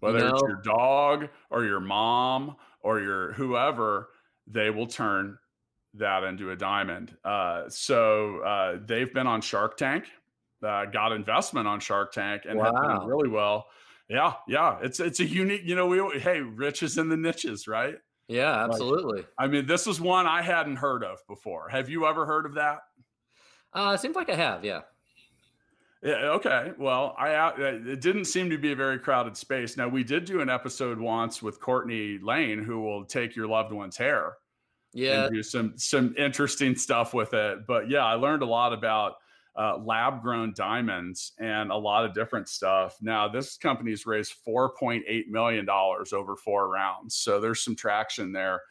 Whether 0.00 0.18
no. 0.18 0.28
it's 0.30 0.42
your 0.42 0.60
dog 0.62 1.28
or 1.50 1.64
your 1.64 1.80
mom 1.80 2.56
or 2.80 3.00
your 3.00 3.32
whoever, 3.32 4.08
they 4.46 4.68
will 4.68 4.86
turn 4.86 5.38
that 5.94 6.24
into 6.24 6.50
a 6.50 6.56
diamond. 6.56 7.16
Uh, 7.24 7.64
so 7.68 8.38
uh, 8.40 8.78
they've 8.84 9.12
been 9.12 9.26
on 9.26 9.40
Shark 9.40 9.76
Tank, 9.76 10.04
uh, 10.62 10.86
got 10.86 11.12
investment 11.12 11.68
on 11.68 11.80
Shark 11.80 12.12
Tank, 12.12 12.42
and 12.48 12.58
wow. 12.58 12.64
have 12.64 12.74
done 12.74 13.06
really 13.06 13.28
well. 13.28 13.66
Yeah, 14.08 14.34
yeah, 14.46 14.78
it's 14.82 15.00
it's 15.00 15.20
a 15.20 15.24
unique. 15.24 15.62
You 15.64 15.76
know, 15.76 15.86
we 15.86 16.20
hey, 16.20 16.40
rich 16.40 16.82
is 16.82 16.98
in 16.98 17.08
the 17.08 17.16
niches, 17.16 17.66
right? 17.66 17.96
Yeah, 18.28 18.64
absolutely. 18.64 19.20
Like, 19.20 19.28
I 19.38 19.46
mean, 19.46 19.66
this 19.66 19.86
is 19.86 20.00
one 20.00 20.26
I 20.26 20.42
hadn't 20.42 20.76
heard 20.76 21.04
of 21.04 21.26
before. 21.26 21.68
Have 21.68 21.88
you 21.88 22.06
ever 22.06 22.26
heard 22.26 22.46
of 22.46 22.54
that? 22.54 22.80
Uh, 23.72 23.96
seems 23.96 24.16
like 24.16 24.30
I 24.30 24.34
have. 24.34 24.64
Yeah. 24.64 24.80
Yeah. 26.02 26.32
Okay. 26.32 26.72
Well, 26.78 27.14
I 27.18 27.34
uh, 27.34 27.52
it 27.56 28.00
didn't 28.02 28.26
seem 28.26 28.50
to 28.50 28.58
be 28.58 28.72
a 28.72 28.76
very 28.76 28.98
crowded 28.98 29.36
space. 29.38 29.76
Now 29.76 29.88
we 29.88 30.04
did 30.04 30.26
do 30.26 30.40
an 30.42 30.50
episode 30.50 30.98
once 30.98 31.42
with 31.42 31.60
Courtney 31.60 32.18
Lane, 32.18 32.62
who 32.62 32.80
will 32.80 33.04
take 33.06 33.34
your 33.34 33.46
loved 33.46 33.72
one's 33.72 33.96
hair 33.96 34.34
yeah 34.94 35.28
do 35.28 35.42
some 35.42 35.72
some 35.76 36.14
interesting 36.16 36.76
stuff 36.76 37.12
with 37.12 37.34
it 37.34 37.66
but 37.66 37.90
yeah 37.90 38.04
i 38.04 38.14
learned 38.14 38.42
a 38.42 38.46
lot 38.46 38.72
about 38.72 39.16
uh, 39.56 39.78
lab 39.78 40.20
grown 40.20 40.52
diamonds 40.56 41.32
and 41.38 41.70
a 41.70 41.76
lot 41.76 42.04
of 42.04 42.12
different 42.12 42.48
stuff 42.48 42.96
now 43.00 43.28
this 43.28 43.56
company's 43.56 44.06
raised 44.06 44.34
4.8 44.46 45.28
million 45.28 45.64
dollars 45.64 46.12
over 46.12 46.34
four 46.34 46.68
rounds 46.68 47.14
so 47.14 47.40
there's 47.40 47.62
some 47.62 47.76
traction 47.76 48.32
there 48.32 48.62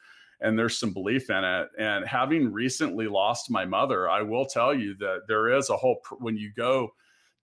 and 0.42 0.60
there's 0.60 0.78
some 0.78 0.92
belief 0.92 1.30
in 1.30 1.44
it 1.44 1.70
and 1.78 2.06
having 2.06 2.52
recently 2.52 3.08
lost 3.08 3.50
my 3.50 3.64
mother 3.64 4.10
i 4.10 4.22
will 4.22 4.46
tell 4.46 4.74
you 4.74 4.94
that 4.96 5.22
there 5.28 5.50
is 5.50 5.70
a 5.70 5.78
whole 5.78 6.02
when 6.20 6.36
you 6.36 6.52
go 6.56 6.92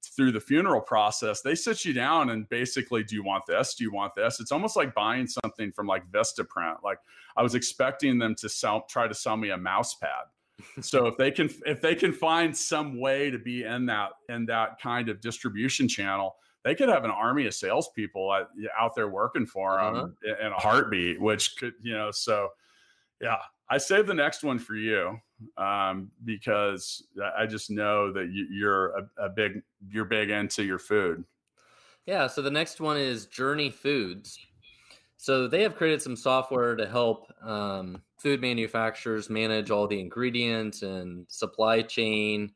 through 0.02 0.32
the 0.32 0.40
funeral 0.40 0.80
process, 0.80 1.42
they 1.42 1.54
sit 1.54 1.84
you 1.84 1.92
down 1.92 2.30
and 2.30 2.48
basically, 2.48 3.04
do 3.04 3.14
you 3.14 3.22
want 3.22 3.44
this? 3.46 3.74
Do 3.74 3.84
you 3.84 3.92
want 3.92 4.14
this? 4.14 4.40
It's 4.40 4.52
almost 4.52 4.76
like 4.76 4.94
buying 4.94 5.26
something 5.26 5.72
from 5.72 5.86
like 5.86 6.10
Vistaprint. 6.10 6.82
Like 6.82 6.98
I 7.36 7.42
was 7.42 7.54
expecting 7.54 8.18
them 8.18 8.34
to 8.36 8.48
sell, 8.48 8.86
try 8.88 9.08
to 9.08 9.14
sell 9.14 9.36
me 9.36 9.50
a 9.50 9.56
mouse 9.56 9.94
pad. 9.94 10.24
so 10.82 11.06
if 11.06 11.16
they 11.16 11.30
can, 11.30 11.50
if 11.66 11.80
they 11.80 11.94
can 11.94 12.12
find 12.12 12.56
some 12.56 13.00
way 13.00 13.30
to 13.30 13.38
be 13.38 13.64
in 13.64 13.86
that 13.86 14.10
in 14.28 14.46
that 14.46 14.80
kind 14.80 15.08
of 15.08 15.20
distribution 15.20 15.88
channel, 15.88 16.36
they 16.64 16.74
could 16.74 16.88
have 16.88 17.04
an 17.04 17.10
army 17.10 17.46
of 17.46 17.54
salespeople 17.54 18.30
out 18.78 18.94
there 18.94 19.08
working 19.08 19.46
for 19.46 19.76
them 19.76 19.96
uh-huh. 19.96 20.46
in 20.46 20.52
a 20.52 20.56
heartbeat. 20.56 21.20
Which 21.20 21.56
could, 21.56 21.72
you 21.82 21.94
know, 21.94 22.10
so 22.10 22.48
yeah, 23.20 23.38
I 23.68 23.78
saved 23.78 24.08
the 24.08 24.14
next 24.14 24.42
one 24.42 24.58
for 24.58 24.74
you 24.74 25.18
um, 25.56 26.10
because 26.24 27.04
I 27.36 27.46
just 27.46 27.70
know 27.70 28.12
that 28.12 28.30
you're 28.32 28.98
a, 28.98 29.26
a, 29.26 29.28
big 29.28 29.62
you're 29.88 30.04
big 30.04 30.30
into 30.30 30.64
your 30.64 30.78
food. 30.78 31.24
Yeah. 32.06 32.26
So 32.26 32.42
the 32.42 32.50
next 32.50 32.80
one 32.80 32.96
is 32.96 33.26
Journey 33.26 33.70
Foods. 33.70 34.38
So 35.20 35.46
they 35.46 35.62
have 35.64 35.76
created 35.76 36.00
some 36.00 36.16
software 36.16 36.74
to 36.74 36.88
help 36.88 37.30
um, 37.42 38.00
food 38.16 38.40
manufacturers 38.40 39.28
manage 39.28 39.70
all 39.70 39.86
the 39.86 40.00
ingredients 40.00 40.80
and 40.80 41.26
supply 41.28 41.82
chain 41.82 42.52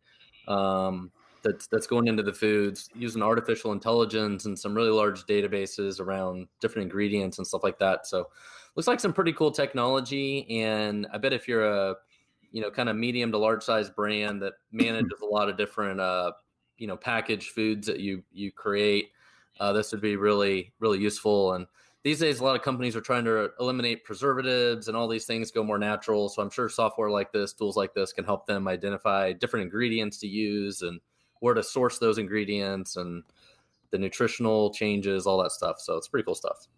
um, 0.49 1.13
that's 1.43 1.67
that's 1.67 1.87
going 1.87 2.09
into 2.09 2.23
the 2.23 2.33
foods 2.33 2.89
using 2.95 3.21
artificial 3.21 3.73
intelligence 3.73 4.47
and 4.47 4.59
some 4.59 4.75
really 4.75 4.89
large 4.89 5.27
databases 5.27 6.01
around 6.01 6.49
different 6.63 6.85
ingredients 6.85 7.37
and 7.37 7.47
stuff 7.47 7.63
like 7.63 7.79
that. 7.81 8.07
So 8.07 8.31
looks 8.77 8.87
like 8.89 8.99
some 8.99 9.13
pretty 9.13 9.35
cool 9.35 9.51
technology. 9.51 10.51
And 10.63 11.07
I 11.13 11.19
bet 11.19 11.35
if 11.35 11.47
you're 11.47 11.67
a 11.67 11.97
you 12.51 12.63
know 12.63 12.71
kind 12.71 12.89
of 12.89 12.97
medium 12.97 13.31
to 13.33 13.37
large 13.37 13.63
size 13.63 13.91
brand 13.91 14.41
that 14.41 14.55
manages 14.73 15.21
a 15.23 15.27
lot 15.27 15.51
of 15.51 15.59
different 15.59 16.01
uh, 16.01 16.33
you 16.79 16.87
know 16.87 16.97
packaged 16.97 17.51
foods 17.51 17.87
that 17.89 18.01
you 18.01 18.23
you 18.33 18.51
create, 18.51 19.11
uh, 19.61 19.75
this 19.75 19.93
would 19.93 20.01
be 20.01 20.17
really 20.17 20.73
really 20.81 20.99
useful. 20.99 21.53
And 21.53 21.67
these 22.05 22.21
days, 22.21 22.39
a 22.39 22.45
lot 22.45 22.55
of 22.55 22.61
companies 22.61 22.95
are 22.95 23.01
trying 23.01 23.25
to 23.25 23.51
eliminate 23.59 24.05
preservatives 24.05 24.89
and 24.89 24.97
all 24.97 25.09
these 25.09 25.25
things 25.25 25.51
go 25.51 25.65
more 25.65 25.79
natural. 25.79 26.29
So 26.29 26.43
I'm 26.43 26.51
sure 26.51 26.69
software 26.69 27.11
like 27.11 27.33
this, 27.33 27.55
tools 27.55 27.79
like 27.79 27.95
this, 27.95 28.13
can 28.13 28.27
help 28.27 28.47
them 28.47 28.69
identify 28.69 29.33
different 29.33 29.65
ingredients 29.65 30.19
to 30.19 30.29
use 30.29 30.83
and 30.83 31.01
where 31.41 31.55
to 31.55 31.63
source 31.63 31.99
those 31.99 32.19
ingredients 32.19 32.97
and 32.97 33.23
the 33.91 33.97
nutritional 33.97 34.71
changes, 34.75 35.27
all 35.27 35.43
that 35.43 35.53
stuff. 35.53 35.81
So 35.81 35.97
it's 35.97 36.07
pretty 36.07 36.25
cool 36.25 36.35
stuff. 36.35 36.69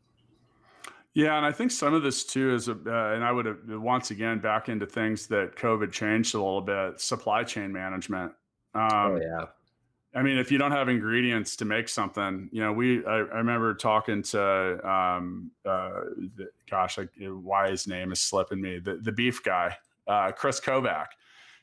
Yeah, 1.14 1.36
and 1.36 1.44
I 1.44 1.50
think 1.50 1.72
some 1.72 1.92
of 1.92 2.04
this 2.04 2.24
too 2.24 2.54
is, 2.54 2.68
uh, 2.68 2.74
and 2.86 3.24
I 3.24 3.32
would 3.32 3.46
have 3.46 3.58
once 3.66 4.12
again 4.12 4.38
back 4.38 4.68
into 4.68 4.86
things 4.86 5.26
that 5.28 5.56
COVID 5.56 5.90
changed 5.90 6.34
a 6.34 6.38
little 6.38 6.60
bit: 6.60 7.00
supply 7.00 7.42
chain 7.42 7.72
management. 7.72 8.32
Oh, 8.74 8.80
um, 8.80 8.90
oh 8.92 9.16
yeah. 9.16 9.46
I 10.16 10.22
mean, 10.22 10.38
if 10.38 10.50
you 10.50 10.56
don't 10.56 10.72
have 10.72 10.88
ingredients 10.88 11.56
to 11.56 11.66
make 11.66 11.90
something, 11.90 12.48
you 12.50 12.62
know, 12.62 12.72
we 12.72 13.04
I, 13.04 13.16
I 13.16 13.38
remember 13.38 13.74
talking 13.74 14.22
to, 14.22 14.88
um, 14.88 15.50
uh, 15.66 15.90
the, 16.36 16.48
gosh, 16.70 16.98
I, 16.98 17.02
why 17.26 17.70
his 17.70 17.86
name 17.86 18.12
is 18.12 18.20
slipping 18.20 18.60
me, 18.62 18.78
the 18.78 18.96
the 18.96 19.12
beef 19.12 19.42
guy, 19.44 19.76
uh, 20.08 20.32
Chris 20.32 20.58
Kovac 20.58 21.08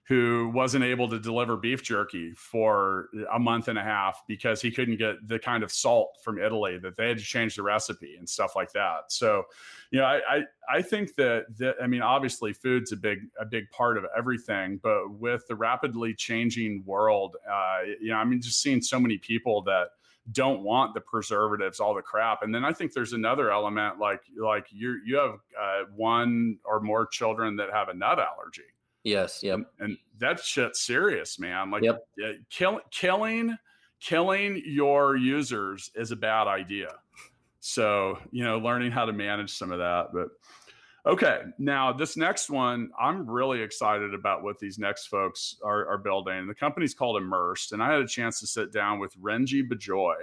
who 0.06 0.52
wasn't 0.54 0.84
able 0.84 1.08
to 1.08 1.18
deliver 1.18 1.56
beef 1.56 1.82
jerky 1.82 2.34
for 2.34 3.08
a 3.34 3.40
month 3.40 3.70
and 3.70 3.80
a 3.80 3.82
half 3.82 4.22
because 4.28 4.62
he 4.62 4.70
couldn't 4.70 4.98
get 4.98 5.26
the 5.28 5.40
kind 5.40 5.64
of 5.64 5.72
salt 5.72 6.18
from 6.22 6.38
Italy 6.38 6.78
that 6.78 6.98
they 6.98 7.08
had 7.08 7.18
to 7.18 7.24
change 7.24 7.56
the 7.56 7.64
recipe 7.64 8.16
and 8.18 8.28
stuff 8.28 8.54
like 8.54 8.74
that. 8.74 9.04
So, 9.08 9.44
you 9.92 10.00
know, 10.00 10.06
I 10.06 10.20
I, 10.30 10.42
I 10.70 10.82
think 10.82 11.16
that 11.16 11.46
that 11.58 11.76
I 11.82 11.88
mean, 11.88 12.02
obviously, 12.02 12.52
food's 12.52 12.92
a 12.92 12.98
big 12.98 13.20
a 13.40 13.46
big 13.46 13.70
part 13.70 13.98
of 13.98 14.06
everything, 14.18 14.80
but 14.84 15.10
with 15.10 15.48
the 15.48 15.56
rapidly 15.56 16.14
changing 16.14 16.84
world, 16.86 17.38
uh, 17.50 17.80
you 18.02 18.10
know, 18.10 18.18
I 18.18 18.26
mean, 18.26 18.42
just 18.42 18.62
seeing 18.62 18.82
so 18.82 19.00
many 19.00 19.18
people 19.18 19.62
that 19.64 19.88
don't 20.34 20.64
want 20.64 20.94
the 20.94 21.02
preservatives, 21.02 21.80
all 21.80 21.94
the 21.94 22.02
crap. 22.02 22.44
And 22.44 22.54
then 22.54 22.64
I 22.66 22.72
think 22.74 22.94
there's 22.94 23.14
another 23.14 23.52
element 23.52 24.00
like 24.00 24.22
like 24.38 24.68
you 24.70 25.00
you 25.06 25.16
have 25.16 25.40
uh, 25.58 25.84
one 25.96 26.58
or 26.66 26.82
more 26.82 27.06
children 27.06 27.56
that 27.56 27.72
have 27.72 27.88
a 27.88 27.94
nut 27.94 28.20
allergy 28.20 28.64
Yes. 29.04 29.44
Yep. 29.44 29.60
And 29.80 29.98
that 30.20 30.40
shit's 30.40 30.82
serious, 30.82 31.38
man. 31.40 31.72
Like 31.72 31.84
yep. 31.84 32.06
kill, 32.50 32.80
killing, 32.92 33.58
killing 34.00 34.62
your 34.66 35.16
users 35.16 35.92
is 35.96 36.12
a 36.12 36.16
bad 36.16 36.48
idea. 36.48 36.90
So, 37.60 38.18
you 38.32 38.44
know, 38.44 38.60
learning 38.60 38.92
how 38.92 39.06
to 39.06 39.14
manage 39.14 39.52
some 39.52 39.72
of 39.72 39.80
that. 39.80 40.08
But 40.14 40.30
okay, 41.06 41.42
now 41.58 41.94
this 41.94 42.18
next 42.18 42.50
one, 42.50 42.90
I'm 43.00 43.30
really 43.30 43.62
excited 43.62 44.14
about 44.14 44.44
what 44.44 44.60
these 44.60 44.78
next 44.78 45.08
folks 45.08 45.58
are, 45.64 45.88
are 45.88 45.98
building. 45.98 46.48
The 46.48 46.56
company's 46.56 46.94
called 46.94 47.18
Immersed, 47.18 47.72
and 47.72 47.82
I 47.82 47.92
had 47.92 48.02
a 48.02 48.08
chance 48.08 48.40
to 48.40 48.48
sit 48.48 48.72
down 48.72 49.00
with 49.00 49.16
Renji 49.22 49.68
Bijoy. 49.68 50.16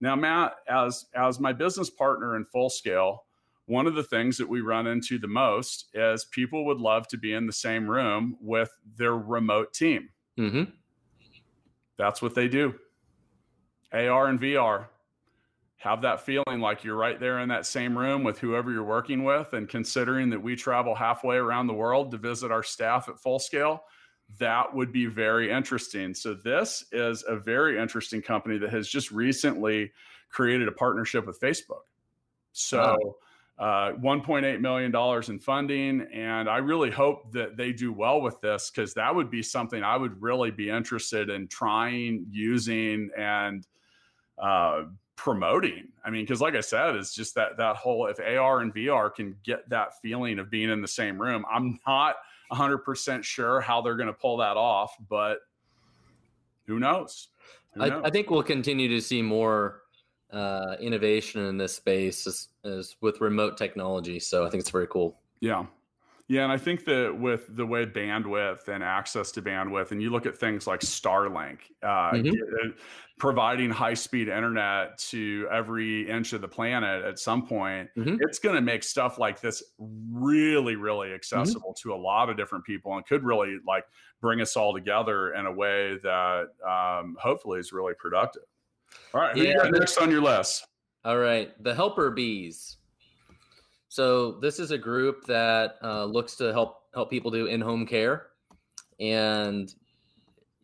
Now, 0.00 0.16
Matt, 0.16 0.54
as 0.68 1.06
as 1.14 1.38
my 1.38 1.52
business 1.52 1.88
partner 1.88 2.36
in 2.36 2.44
Full 2.44 2.70
Scale, 2.70 3.24
one 3.66 3.86
of 3.86 3.94
the 3.94 4.02
things 4.02 4.36
that 4.38 4.48
we 4.48 4.60
run 4.60 4.86
into 4.86 5.18
the 5.18 5.28
most 5.28 5.88
is 5.94 6.24
people 6.26 6.64
would 6.66 6.78
love 6.78 7.06
to 7.08 7.16
be 7.16 7.32
in 7.32 7.46
the 7.46 7.52
same 7.52 7.88
room 7.88 8.36
with 8.40 8.70
their 8.96 9.16
remote 9.16 9.72
team. 9.72 10.08
Mm-hmm. 10.38 10.64
That's 11.96 12.20
what 12.20 12.34
they 12.34 12.48
do. 12.48 12.74
AR 13.92 14.26
and 14.26 14.40
VR. 14.40 14.86
Have 15.76 16.02
that 16.02 16.20
feeling 16.20 16.60
like 16.60 16.84
you're 16.84 16.96
right 16.96 17.18
there 17.18 17.40
in 17.40 17.48
that 17.48 17.66
same 17.66 17.98
room 17.98 18.22
with 18.22 18.38
whoever 18.38 18.70
you're 18.70 18.84
working 18.84 19.24
with. 19.24 19.52
And 19.52 19.68
considering 19.68 20.30
that 20.30 20.40
we 20.40 20.54
travel 20.54 20.94
halfway 20.94 21.36
around 21.36 21.66
the 21.66 21.74
world 21.74 22.12
to 22.12 22.18
visit 22.18 22.52
our 22.52 22.62
staff 22.62 23.08
at 23.08 23.18
full 23.18 23.40
scale, 23.40 23.82
that 24.38 24.72
would 24.72 24.92
be 24.92 25.06
very 25.06 25.50
interesting. 25.50 26.14
So, 26.14 26.34
this 26.34 26.84
is 26.92 27.24
a 27.26 27.36
very 27.36 27.80
interesting 27.80 28.22
company 28.22 28.58
that 28.58 28.70
has 28.70 28.88
just 28.88 29.10
recently 29.10 29.92
created 30.30 30.68
a 30.68 30.72
partnership 30.72 31.26
with 31.26 31.40
Facebook. 31.40 31.82
So, 32.52 32.78
wow 32.78 33.14
uh, 33.62 33.92
$1.8 33.92 34.60
million 34.60 34.92
in 35.30 35.38
funding. 35.38 36.00
And 36.12 36.50
I 36.50 36.56
really 36.56 36.90
hope 36.90 37.30
that 37.30 37.56
they 37.56 37.72
do 37.72 37.92
well 37.92 38.20
with 38.20 38.40
this 38.40 38.72
because 38.74 38.92
that 38.94 39.14
would 39.14 39.30
be 39.30 39.40
something 39.40 39.84
I 39.84 39.96
would 39.96 40.20
really 40.20 40.50
be 40.50 40.68
interested 40.68 41.30
in 41.30 41.46
trying, 41.46 42.26
using, 42.28 43.10
and 43.16 43.64
uh, 44.36 44.82
promoting. 45.14 45.90
I 46.04 46.10
mean, 46.10 46.24
because 46.24 46.40
like 46.40 46.56
I 46.56 46.60
said, 46.60 46.96
it's 46.96 47.14
just 47.14 47.36
that 47.36 47.56
that 47.58 47.76
whole 47.76 48.08
if 48.08 48.18
AR 48.18 48.62
and 48.62 48.74
VR 48.74 49.14
can 49.14 49.36
get 49.44 49.68
that 49.70 50.00
feeling 50.02 50.40
of 50.40 50.50
being 50.50 50.68
in 50.68 50.82
the 50.82 50.88
same 50.88 51.22
room. 51.22 51.44
I'm 51.48 51.78
not 51.86 52.16
100% 52.50 53.22
sure 53.22 53.60
how 53.60 53.80
they're 53.80 53.94
going 53.94 54.08
to 54.08 54.12
pull 54.12 54.38
that 54.38 54.56
off, 54.56 54.96
but 55.08 55.38
who 56.66 56.80
knows? 56.80 57.28
Who 57.74 57.88
knows? 57.88 58.02
I, 58.02 58.08
I, 58.08 58.10
think 58.10 58.28
we'll 58.28 58.42
continue 58.42 58.88
to 58.88 59.00
see 59.00 59.22
more 59.22 59.82
uh, 60.32 60.74
innovation 60.80 61.46
in 61.46 61.56
this 61.58 61.76
space 61.76 62.26
as, 62.26 62.48
as 62.64 62.96
with 63.00 63.20
remote 63.20 63.56
technology. 63.56 64.18
So 64.18 64.46
I 64.46 64.50
think 64.50 64.60
it's 64.60 64.70
very 64.70 64.86
cool. 64.86 65.18
Yeah. 65.40 65.66
Yeah, 66.28 66.44
and 66.44 66.52
I 66.52 66.56
think 66.56 66.84
that 66.86 67.14
with 67.18 67.54
the 67.56 67.66
way 67.66 67.84
bandwidth 67.84 68.68
and 68.68 68.82
access 68.82 69.32
to 69.32 69.42
bandwidth, 69.42 69.90
and 69.90 70.00
you 70.00 70.08
look 70.08 70.24
at 70.24 70.34
things 70.34 70.66
like 70.66 70.80
Starlink, 70.80 71.58
uh, 71.82 72.12
mm-hmm. 72.12 72.70
Providing 73.18 73.70
high 73.70 73.94
speed 73.94 74.28
internet 74.28 74.96
to 74.98 75.46
every 75.52 76.08
inch 76.08 76.32
of 76.32 76.40
the 76.40 76.48
planet 76.48 77.04
at 77.04 77.18
some 77.18 77.46
point, 77.46 77.90
mm-hmm. 77.96 78.16
it's 78.20 78.38
going 78.38 78.54
to 78.54 78.62
make 78.62 78.82
stuff 78.82 79.18
like 79.18 79.40
this 79.40 79.62
really, 79.78 80.74
really 80.74 81.08
mm-hmm. 81.08 81.16
accessible 81.16 81.74
mm-hmm. 81.76 81.90
to 81.90 81.94
a 81.94 82.00
lot 82.00 82.30
of 82.30 82.36
different 82.36 82.64
people 82.64 82.96
and 82.96 83.04
could 83.06 83.22
really 83.22 83.58
like 83.66 83.84
bring 84.20 84.40
us 84.40 84.56
all 84.56 84.72
together 84.72 85.34
in 85.34 85.46
a 85.46 85.52
way 85.52 85.98
that 86.02 86.46
um, 86.66 87.16
hopefully 87.20 87.60
is 87.60 87.72
really 87.72 87.94
productive. 87.98 88.42
All 89.12 89.20
right, 89.20 89.36
who 89.36 89.42
yeah, 89.42 89.50
you 89.50 89.56
got 89.56 89.72
next 89.72 89.98
on 89.98 90.10
your 90.10 90.22
list? 90.22 90.66
All 91.04 91.18
right, 91.18 91.50
the 91.62 91.74
helper 91.74 92.10
bees. 92.10 92.76
So 93.88 94.32
this 94.40 94.58
is 94.58 94.70
a 94.70 94.78
group 94.78 95.24
that 95.26 95.76
uh, 95.82 96.04
looks 96.04 96.36
to 96.36 96.52
help 96.52 96.84
help 96.94 97.10
people 97.10 97.30
do 97.30 97.46
in-home 97.46 97.86
care, 97.86 98.28
and 99.00 99.72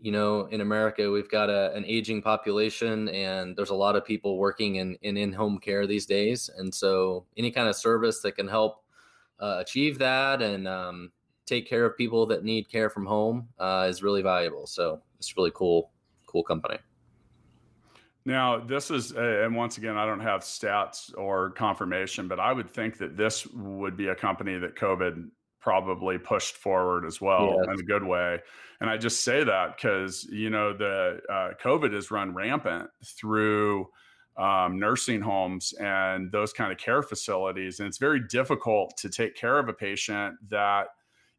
you 0.00 0.12
know, 0.12 0.46
in 0.46 0.60
America, 0.60 1.10
we've 1.10 1.30
got 1.30 1.50
a, 1.50 1.74
an 1.74 1.84
aging 1.84 2.22
population, 2.22 3.08
and 3.08 3.56
there's 3.56 3.70
a 3.70 3.74
lot 3.74 3.96
of 3.96 4.04
people 4.04 4.38
working 4.38 4.76
in 4.76 4.96
in 5.02 5.16
in-home 5.16 5.58
care 5.58 5.86
these 5.86 6.06
days. 6.06 6.48
And 6.56 6.72
so, 6.72 7.26
any 7.36 7.50
kind 7.50 7.68
of 7.68 7.74
service 7.74 8.20
that 8.20 8.32
can 8.32 8.46
help 8.46 8.84
uh, 9.40 9.56
achieve 9.58 9.98
that 9.98 10.42
and 10.42 10.68
um, 10.68 11.10
take 11.46 11.68
care 11.68 11.84
of 11.84 11.96
people 11.96 12.26
that 12.26 12.44
need 12.44 12.68
care 12.68 12.90
from 12.90 13.06
home 13.06 13.48
uh, 13.58 13.86
is 13.88 14.02
really 14.02 14.22
valuable. 14.22 14.66
So 14.66 15.00
it's 15.18 15.36
really 15.36 15.52
cool, 15.54 15.90
cool 16.26 16.42
company. 16.42 16.78
Now, 18.28 18.58
this 18.58 18.90
is, 18.90 19.14
uh, 19.16 19.44
and 19.44 19.56
once 19.56 19.78
again, 19.78 19.96
I 19.96 20.04
don't 20.04 20.20
have 20.20 20.42
stats 20.42 21.16
or 21.16 21.52
confirmation, 21.52 22.28
but 22.28 22.38
I 22.38 22.52
would 22.52 22.68
think 22.68 22.98
that 22.98 23.16
this 23.16 23.46
would 23.46 23.96
be 23.96 24.08
a 24.08 24.14
company 24.14 24.58
that 24.58 24.76
COVID 24.76 25.30
probably 25.62 26.18
pushed 26.18 26.58
forward 26.58 27.06
as 27.06 27.22
well 27.22 27.56
yes. 27.56 27.64
in 27.72 27.80
a 27.80 27.82
good 27.84 28.04
way. 28.04 28.38
And 28.82 28.90
I 28.90 28.98
just 28.98 29.24
say 29.24 29.44
that 29.44 29.76
because, 29.76 30.24
you 30.24 30.50
know, 30.50 30.76
the 30.76 31.20
uh, 31.26 31.52
COVID 31.64 31.94
has 31.94 32.10
run 32.10 32.34
rampant 32.34 32.90
through 33.02 33.86
um, 34.36 34.78
nursing 34.78 35.22
homes 35.22 35.72
and 35.80 36.30
those 36.30 36.52
kind 36.52 36.70
of 36.70 36.76
care 36.76 37.02
facilities. 37.02 37.80
And 37.80 37.88
it's 37.88 37.96
very 37.96 38.20
difficult 38.28 38.94
to 38.98 39.08
take 39.08 39.36
care 39.36 39.58
of 39.58 39.70
a 39.70 39.72
patient 39.72 40.36
that 40.50 40.88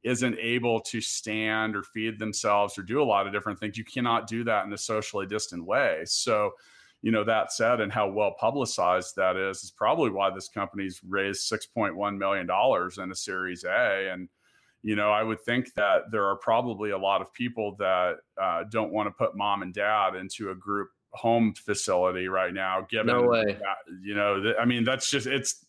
isn't 0.01 0.39
able 0.39 0.79
to 0.79 1.01
stand 1.01 1.75
or 1.75 1.83
feed 1.83 2.17
themselves 2.17 2.79
or 2.79 2.81
do 2.81 2.99
a 2.99 3.05
lot 3.05 3.27
of 3.27 3.33
different 3.33 3.59
things. 3.59 3.77
You 3.77 3.85
cannot 3.85 4.25
do 4.25 4.43
that 4.45 4.65
in 4.65 4.73
a 4.73 4.77
socially 4.77 5.27
distant 5.27 5.63
way. 5.67 6.01
So, 6.05 6.53
you 7.01 7.11
know 7.11 7.23
that 7.23 7.51
said 7.51 7.81
and 7.81 7.91
how 7.91 8.09
well 8.09 8.35
publicized 8.39 9.15
that 9.15 9.37
is 9.37 9.63
is 9.63 9.71
probably 9.71 10.09
why 10.09 10.29
this 10.29 10.49
company's 10.49 10.99
raised 11.07 11.51
6.1 11.51 12.17
million 12.17 12.45
dollars 12.45 12.97
in 12.97 13.11
a 13.11 13.15
series 13.15 13.63
a. 13.63 14.09
And 14.11 14.27
you 14.81 14.95
know 14.95 15.11
i 15.11 15.23
would 15.23 15.41
think 15.41 15.73
that 15.73 16.11
there 16.11 16.25
are 16.25 16.37
probably 16.37 16.91
a 16.91 16.97
lot 16.97 17.21
of 17.21 17.33
people 17.33 17.75
that 17.79 18.15
uh, 18.41 18.63
don't 18.71 18.91
want 18.91 19.07
to 19.07 19.11
put 19.11 19.35
mom 19.35 19.61
and 19.61 19.73
dad 19.73 20.15
into 20.15 20.51
a 20.51 20.55
group 20.55 20.89
home 21.11 21.53
facility 21.53 22.27
right 22.27 22.53
now 22.53 22.85
given 22.89 23.07
no 23.07 23.23
way. 23.23 23.43
That, 23.45 23.77
you 24.03 24.13
know 24.13 24.41
th- 24.41 24.55
i 24.59 24.65
mean 24.65 24.83
that's 24.83 25.09
just 25.09 25.25
it's 25.25 25.65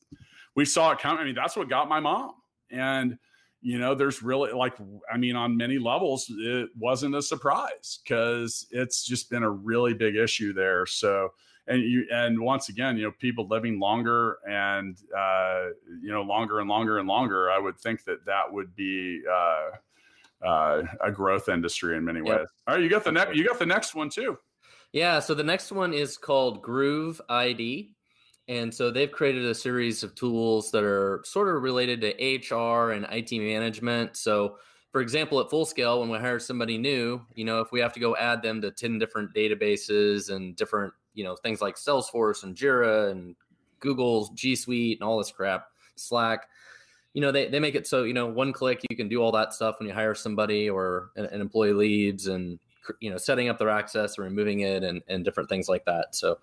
we 0.57 0.65
saw 0.65 0.93
it 0.93 0.99
coming. 0.99 1.21
I 1.21 1.25
mean 1.25 1.35
that's 1.35 1.57
what 1.57 1.69
got 1.69 1.89
my 1.89 2.01
mom. 2.01 2.33
And 2.71 3.19
you 3.63 3.79
know, 3.79 3.95
there's 3.95 4.23
really 4.23 4.53
like, 4.53 4.75
I 5.13 5.17
mean, 5.17 5.37
on 5.37 5.57
many 5.57 5.79
levels, 5.79 6.27
it 6.31 6.71
wasn't 6.79 7.15
a 7.15 7.23
surprise 7.23 8.01
because 8.03 8.67
it's 8.71 9.05
just 9.05 9.31
been 9.31 9.43
a 9.43 9.51
really 9.51 9.93
big 9.93 10.17
issue 10.17 10.53
there. 10.53 10.87
So, 10.87 11.31
and 11.67 11.83
you, 11.83 12.07
and 12.11 12.41
once 12.41 12.71
again, 12.71 12.97
you 12.97 13.05
know, 13.05 13.13
people 13.19 13.47
living 13.49 13.79
longer 13.79 14.39
and, 14.49 14.97
uh, 15.17 15.67
you 16.03 16.11
know, 16.11 16.23
longer 16.23 16.61
and 16.61 16.69
longer 16.69 16.99
and 16.99 17.07
longer, 17.07 17.51
I 17.51 17.59
would 17.59 17.79
think 17.79 18.05
that 18.05 18.25
that 18.27 18.51
would 18.51 18.75
be, 18.75 19.23
uh, 19.31 19.71
uh, 20.43 20.83
a 21.03 21.11
growth 21.11 21.49
industry 21.49 21.97
in 21.97 22.05
many 22.05 22.23
ways. 22.23 22.39
Yep. 22.39 22.47
All 22.67 22.75
right, 22.75 22.83
you 22.83 22.89
got 22.89 23.05
the 23.05 23.13
next. 23.13 23.37
You 23.37 23.47
got 23.47 23.59
the 23.59 23.67
next 23.67 23.95
one 23.95 24.09
too. 24.09 24.39
Yeah. 24.93 25.21
So 25.21 25.35
the 25.35 25.45
next 25.45 25.71
one 25.71 25.93
is 25.93 26.17
called 26.17 26.63
Groove 26.63 27.21
ID. 27.29 27.93
And 28.51 28.75
so 28.75 28.91
they've 28.91 29.11
created 29.11 29.45
a 29.45 29.55
series 29.55 30.03
of 30.03 30.17
tools 30.17 30.73
that 30.73 30.83
are 30.83 31.23
sort 31.25 31.55
of 31.55 31.63
related 31.63 32.01
to 32.01 32.57
HR 32.57 32.91
and 32.91 33.07
IT 33.09 33.31
management. 33.31 34.17
So, 34.17 34.57
for 34.91 35.01
example, 35.01 35.39
at 35.39 35.49
full 35.49 35.65
scale, 35.65 36.01
when 36.01 36.11
we 36.11 36.19
hire 36.19 36.41
somebody 36.41 36.77
new, 36.77 37.23
you 37.37 37.45
know, 37.45 37.61
if 37.61 37.71
we 37.71 37.79
have 37.79 37.93
to 37.93 38.01
go 38.01 38.17
add 38.17 38.43
them 38.43 38.61
to 38.63 38.73
10 38.73 38.99
different 38.99 39.33
databases 39.33 40.35
and 40.35 40.57
different, 40.57 40.93
you 41.15 41.23
know, 41.23 41.37
things 41.37 41.61
like 41.61 41.77
Salesforce 41.77 42.43
and 42.43 42.57
Jira 42.57 43.13
and 43.13 43.37
Google's 43.79 44.31
G 44.31 44.57
Suite 44.57 44.99
and 45.01 45.09
all 45.09 45.19
this 45.19 45.31
crap, 45.31 45.67
Slack, 45.95 46.49
you 47.15 47.21
know, 47.21 47.31
they, 47.31 47.47
they 47.47 47.61
make 47.61 47.77
it 47.77 47.87
so, 47.87 48.03
you 48.03 48.15
know, 48.15 48.27
one 48.27 48.53
click, 48.53 48.81
you 48.91 48.97
can 48.97 49.09
do 49.09 49.23
all 49.23 49.31
that 49.31 49.55
stuff 49.55 49.77
when 49.79 49.87
you 49.87 49.95
hire 49.95 50.17
somebody 50.17 50.69
or 50.69 51.11
an, 51.15 51.27
an 51.27 51.41
employee 51.41 51.73
leaves 51.73 52.27
and, 52.27 52.59
you 52.99 53.11
know, 53.11 53.17
setting 53.17 53.49
up 53.49 53.59
their 53.59 53.71
access 53.71 54.19
and 54.19 54.25
removing 54.25 54.61
it 54.61 54.83
and, 54.83 55.03
and 55.07 55.25
different 55.25 55.49
things 55.49 55.69
like 55.69 55.85
that. 55.85 56.17
So, 56.17 56.39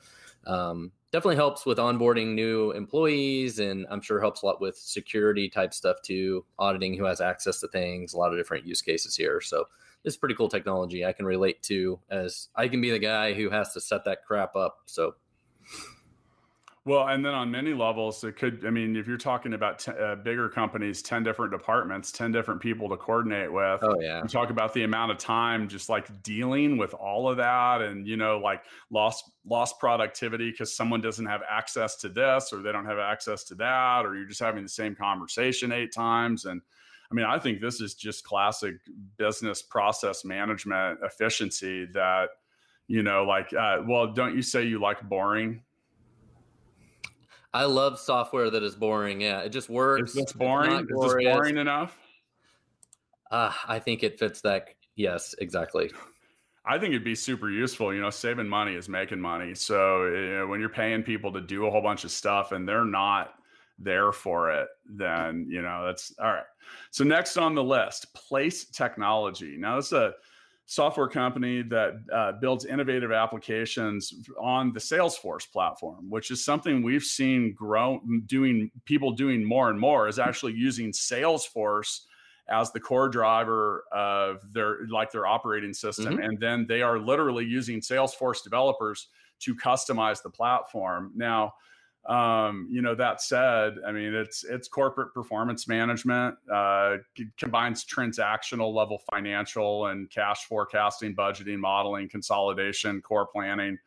um, 0.45 0.93
definitely 1.11 1.35
helps 1.35 1.65
with 1.65 1.77
onboarding 1.77 2.33
new 2.33 2.71
employees 2.71 3.59
and 3.59 3.85
i'm 3.89 4.01
sure 4.01 4.19
helps 4.19 4.41
a 4.41 4.45
lot 4.45 4.59
with 4.59 4.77
security 4.77 5.49
type 5.49 5.73
stuff 5.73 5.97
too 6.03 6.45
auditing 6.59 6.93
who 6.93 7.05
has 7.05 7.21
access 7.21 7.59
to 7.59 7.67
things 7.69 8.13
a 8.13 8.17
lot 8.17 8.31
of 8.31 8.37
different 8.37 8.65
use 8.65 8.81
cases 8.81 9.15
here. 9.15 9.39
So 9.41 9.65
it's 10.03 10.17
pretty 10.17 10.35
cool 10.35 10.49
technology 10.49 11.05
i 11.05 11.13
can 11.13 11.25
relate 11.25 11.61
to 11.63 11.99
as 12.09 12.49
i 12.55 12.67
can 12.67 12.81
be 12.81 12.91
the 12.91 12.99
guy 12.99 13.33
who 13.33 13.49
has 13.49 13.73
to 13.73 13.81
set 13.81 14.05
that 14.05 14.25
crap 14.25 14.55
up. 14.55 14.79
So 14.85 15.15
well, 16.87 17.09
and 17.09 17.23
then 17.23 17.33
on 17.33 17.51
many 17.51 17.73
levels, 17.73 18.23
it 18.23 18.37
could, 18.37 18.63
I 18.65 18.69
mean, 18.69 18.95
if 18.95 19.07
you're 19.07 19.17
talking 19.17 19.53
about 19.53 19.79
t- 19.79 19.91
uh, 19.91 20.15
bigger 20.15 20.47
companies, 20.47 21.01
10 21.01 21.21
different 21.21 21.51
departments, 21.51 22.13
10 22.13 22.31
different 22.31 22.61
people 22.61 22.87
to 22.87 22.95
coordinate 22.95 23.51
with. 23.51 23.83
Oh, 23.83 23.97
yeah. 23.99 24.21
You 24.21 24.29
talk 24.29 24.51
about 24.51 24.73
the 24.73 24.83
amount 24.83 25.11
of 25.11 25.17
time 25.17 25.67
just 25.67 25.89
like 25.89 26.23
dealing 26.23 26.77
with 26.77 26.93
all 26.93 27.29
of 27.29 27.35
that 27.37 27.81
and, 27.81 28.07
you 28.07 28.15
know, 28.15 28.37
like 28.37 28.63
lost, 28.89 29.29
lost 29.45 29.79
productivity 29.79 30.49
because 30.49 30.73
someone 30.73 31.01
doesn't 31.01 31.25
have 31.25 31.41
access 31.49 31.97
to 31.97 32.09
this 32.09 32.53
or 32.53 32.61
they 32.61 32.71
don't 32.71 32.85
have 32.85 32.99
access 32.99 33.43
to 33.45 33.55
that, 33.55 34.05
or 34.05 34.15
you're 34.15 34.29
just 34.29 34.39
having 34.39 34.63
the 34.63 34.69
same 34.69 34.95
conversation 34.95 35.73
eight 35.73 35.93
times. 35.93 36.45
And 36.45 36.61
I 37.11 37.15
mean, 37.15 37.25
I 37.25 37.37
think 37.37 37.59
this 37.59 37.81
is 37.81 37.95
just 37.95 38.23
classic 38.23 38.75
business 39.17 39.61
process 39.61 40.23
management 40.23 40.99
efficiency 41.03 41.85
that, 41.93 42.29
you 42.87 43.03
know, 43.03 43.25
like, 43.25 43.53
uh, 43.53 43.79
well, 43.85 44.13
don't 44.13 44.37
you 44.37 44.41
say 44.41 44.63
you 44.63 44.79
like 44.79 45.01
boring? 45.01 45.63
I 47.53 47.65
love 47.65 47.99
software 47.99 48.49
that 48.49 48.63
is 48.63 48.75
boring. 48.75 49.21
Yeah, 49.21 49.41
it 49.41 49.49
just 49.49 49.69
works. 49.69 50.11
Is 50.11 50.15
this 50.15 50.33
boring? 50.33 50.87
Is 50.89 51.01
this 51.01 51.13
boring 51.23 51.57
enough? 51.57 51.97
Uh, 53.31 53.51
I 53.67 53.79
think 53.79 54.03
it 54.03 54.19
fits 54.19 54.41
that. 54.41 54.69
Yes, 54.95 55.35
exactly. 55.39 55.91
I 56.65 56.77
think 56.77 56.91
it'd 56.91 57.03
be 57.03 57.15
super 57.15 57.49
useful. 57.49 57.93
You 57.93 58.01
know, 58.01 58.09
saving 58.09 58.47
money 58.47 58.73
is 58.73 58.89
making 58.89 59.21
money. 59.21 59.55
So 59.55 60.05
you 60.05 60.37
know, 60.37 60.47
when 60.47 60.59
you're 60.59 60.69
paying 60.69 61.03
people 61.03 61.31
to 61.33 61.41
do 61.41 61.65
a 61.65 61.71
whole 61.71 61.81
bunch 61.81 62.03
of 62.03 62.11
stuff 62.11 62.51
and 62.51 62.67
they're 62.67 62.85
not 62.85 63.33
there 63.79 64.11
for 64.11 64.51
it, 64.51 64.67
then 64.85 65.47
you 65.49 65.61
know 65.61 65.85
that's 65.85 66.13
all 66.19 66.33
right. 66.33 66.43
So 66.91 67.03
next 67.03 67.37
on 67.37 67.55
the 67.55 67.63
list, 67.63 68.13
Place 68.13 68.65
Technology. 68.65 69.55
Now 69.57 69.77
this 69.77 69.93
a 69.93 70.13
software 70.67 71.07
company 71.07 71.61
that 71.61 71.93
uh, 72.13 72.33
builds 72.33 72.65
innovative 72.65 73.11
applications 73.11 74.13
on 74.39 74.73
the 74.73 74.79
Salesforce 74.79 75.49
platform, 75.49 76.09
which 76.09 76.29
is 76.29 76.43
something 76.43 76.83
we've 76.83 77.03
seen 77.03 77.53
grow 77.53 78.01
doing 78.25 78.69
people 78.83 79.13
doing 79.13 79.43
more 79.43 79.69
and 79.69 79.79
more 79.79 80.09
is 80.09 80.19
actually 80.19 80.53
using 80.53 80.91
Salesforce 80.91 82.01
as 82.49 82.71
the 82.73 82.81
core 82.81 83.07
driver 83.07 83.85
of 83.93 84.41
their 84.53 84.87
like 84.89 85.09
their 85.11 85.25
operating 85.25 85.73
system 85.73 86.13
mm-hmm. 86.13 86.23
and 86.23 86.39
then 86.39 86.65
they 86.67 86.81
are 86.81 86.99
literally 86.99 87.45
using 87.45 87.79
Salesforce 87.79 88.43
developers 88.43 89.07
to 89.39 89.55
customize 89.55 90.21
the 90.21 90.29
platform. 90.29 91.11
Now, 91.15 91.53
um, 92.07 92.67
you 92.71 92.81
know, 92.81 92.95
that 92.95 93.21
said, 93.21 93.75
I 93.85 93.91
mean, 93.91 94.13
it's 94.13 94.45
it's 94.45 94.67
corporate 94.67 95.13
performance 95.13 95.67
management, 95.67 96.35
uh, 96.51 96.97
combines 97.37 97.83
transactional 97.83 98.73
level 98.73 99.01
financial 99.11 99.87
and 99.87 100.09
cash 100.09 100.45
forecasting, 100.45 101.15
budgeting, 101.15 101.59
modeling, 101.59 102.07
consolidation, 102.07 103.01
core 103.01 103.27
planning. 103.27 103.77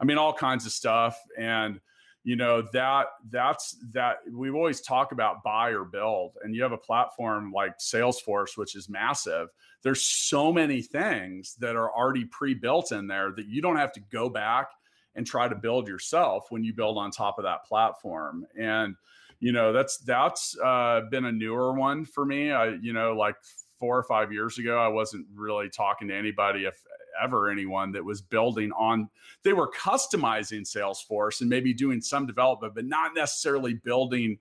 I 0.00 0.04
mean, 0.04 0.18
all 0.18 0.32
kinds 0.32 0.66
of 0.66 0.72
stuff. 0.72 1.18
And 1.38 1.80
you 2.22 2.36
know 2.36 2.62
that 2.72 3.06
that's 3.30 3.76
that 3.92 4.18
we 4.30 4.50
always 4.50 4.82
talk 4.82 5.12
about 5.12 5.42
buy 5.42 5.70
or 5.70 5.84
build 5.84 6.32
and 6.42 6.54
you 6.54 6.62
have 6.62 6.72
a 6.72 6.78
platform 6.78 7.50
like 7.50 7.78
salesforce 7.78 8.56
which 8.56 8.76
is 8.76 8.90
massive 8.90 9.48
there's 9.82 10.04
so 10.04 10.52
many 10.52 10.82
things 10.82 11.54
that 11.58 11.76
are 11.76 11.90
already 11.90 12.26
pre-built 12.26 12.92
in 12.92 13.06
there 13.06 13.32
that 13.32 13.46
you 13.46 13.62
don't 13.62 13.76
have 13.76 13.92
to 13.92 14.00
go 14.12 14.28
back 14.28 14.68
and 15.14 15.26
try 15.26 15.48
to 15.48 15.54
build 15.54 15.88
yourself 15.88 16.46
when 16.50 16.64
you 16.64 16.72
build 16.72 16.98
on 16.98 17.10
top 17.10 17.38
of 17.38 17.44
that 17.44 17.64
platform. 17.64 18.46
And 18.58 18.94
you 19.40 19.52
know 19.52 19.72
that's 19.72 19.98
that's 19.98 20.56
uh, 20.62 21.02
been 21.10 21.24
a 21.24 21.32
newer 21.32 21.72
one 21.72 22.04
for 22.04 22.24
me. 22.24 22.52
I 22.52 22.74
you 22.80 22.92
know 22.92 23.14
like 23.14 23.36
four 23.78 23.96
or 23.96 24.02
five 24.04 24.32
years 24.32 24.58
ago, 24.58 24.78
I 24.78 24.88
wasn't 24.88 25.26
really 25.34 25.70
talking 25.70 26.08
to 26.08 26.14
anybody, 26.14 26.66
if 26.66 26.78
ever 27.20 27.48
anyone, 27.48 27.92
that 27.92 28.04
was 28.04 28.20
building 28.20 28.70
on. 28.72 29.08
They 29.42 29.54
were 29.54 29.70
customizing 29.70 30.60
Salesforce 30.60 31.40
and 31.40 31.48
maybe 31.48 31.72
doing 31.72 32.00
some 32.00 32.26
development, 32.26 32.74
but 32.74 32.84
not 32.84 33.14
necessarily 33.14 33.74
building 33.74 34.38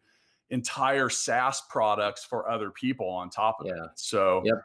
entire 0.49 1.10
SaaS 1.10 1.62
products 1.69 2.25
for 2.25 2.49
other 2.49 2.69
people 2.69 3.08
on 3.10 3.29
top 3.29 3.62
of 3.62 3.67
yeah. 3.67 3.86
it. 3.86 3.91
So, 3.95 4.41
yep. 4.45 4.62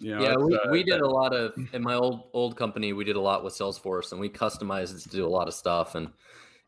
You 0.00 0.16
know, 0.16 0.22
yeah, 0.22 0.36
we, 0.36 0.54
uh, 0.54 0.70
we 0.70 0.82
did 0.82 1.00
a 1.00 1.08
lot 1.08 1.32
of 1.32 1.54
in 1.72 1.82
my 1.82 1.94
old 1.94 2.24
old 2.32 2.56
company. 2.56 2.92
We 2.92 3.04
did 3.04 3.16
a 3.16 3.20
lot 3.20 3.44
with 3.44 3.54
Salesforce, 3.54 4.12
and 4.12 4.20
we 4.20 4.28
customized 4.28 4.96
it 4.96 5.02
to 5.02 5.08
do 5.08 5.26
a 5.26 5.28
lot 5.28 5.46
of 5.46 5.54
stuff. 5.54 5.94
And 5.94 6.08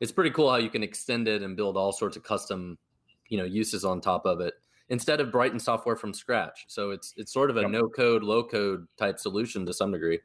it's 0.00 0.12
pretty 0.12 0.30
cool 0.30 0.50
how 0.50 0.56
you 0.56 0.70
can 0.70 0.82
extend 0.82 1.26
it 1.26 1.42
and 1.42 1.56
build 1.56 1.76
all 1.76 1.92
sorts 1.92 2.16
of 2.16 2.22
custom, 2.22 2.78
you 3.28 3.38
know, 3.38 3.44
uses 3.44 3.84
on 3.84 4.00
top 4.00 4.24
of 4.26 4.40
it 4.40 4.54
instead 4.88 5.20
of 5.20 5.32
Brighton 5.32 5.58
software 5.58 5.96
from 5.96 6.14
scratch. 6.14 6.64
So 6.68 6.90
it's 6.90 7.14
it's 7.16 7.32
sort 7.32 7.50
of 7.50 7.56
a 7.56 7.62
yep. 7.62 7.70
no 7.70 7.88
code, 7.88 8.22
low 8.22 8.44
code 8.44 8.86
type 8.96 9.18
solution 9.18 9.66
to 9.66 9.72
some 9.72 9.92
degree. 9.92 10.20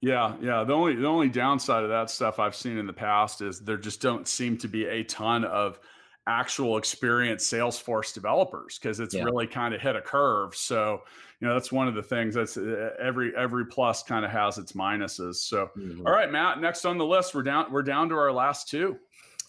Yeah, 0.00 0.36
yeah. 0.40 0.64
The 0.64 0.72
only 0.72 0.94
the 0.94 1.06
only 1.06 1.28
downside 1.28 1.82
of 1.82 1.90
that 1.90 2.10
stuff 2.10 2.38
I've 2.38 2.54
seen 2.54 2.78
in 2.78 2.86
the 2.86 2.92
past 2.92 3.42
is 3.42 3.60
there 3.60 3.76
just 3.76 4.00
don't 4.00 4.28
seem 4.28 4.56
to 4.58 4.68
be 4.68 4.86
a 4.86 5.02
ton 5.04 5.44
of 5.44 5.80
actual 6.28 6.76
experienced 6.76 7.50
Salesforce 7.50 8.12
developers 8.12 8.78
because 8.78 9.00
it's 9.00 9.14
yeah. 9.14 9.24
really 9.24 9.46
kind 9.46 9.74
of 9.74 9.80
hit 9.80 9.96
a 9.96 10.00
curve. 10.00 10.54
So, 10.54 11.02
you 11.40 11.48
know, 11.48 11.54
that's 11.54 11.72
one 11.72 11.88
of 11.88 11.94
the 11.94 12.02
things 12.02 12.34
that's 12.34 12.56
uh, 12.56 12.90
every 13.00 13.34
every 13.36 13.66
plus 13.66 14.02
kind 14.02 14.24
of 14.24 14.30
has 14.30 14.58
its 14.58 14.72
minuses. 14.72 15.36
So, 15.36 15.70
mm-hmm. 15.76 16.06
all 16.06 16.12
right, 16.12 16.30
Matt, 16.30 16.60
next 16.60 16.84
on 16.84 16.98
the 16.98 17.06
list, 17.06 17.34
we're 17.34 17.42
down 17.42 17.72
we're 17.72 17.82
down 17.82 18.08
to 18.10 18.14
our 18.14 18.32
last 18.32 18.68
two. 18.68 18.98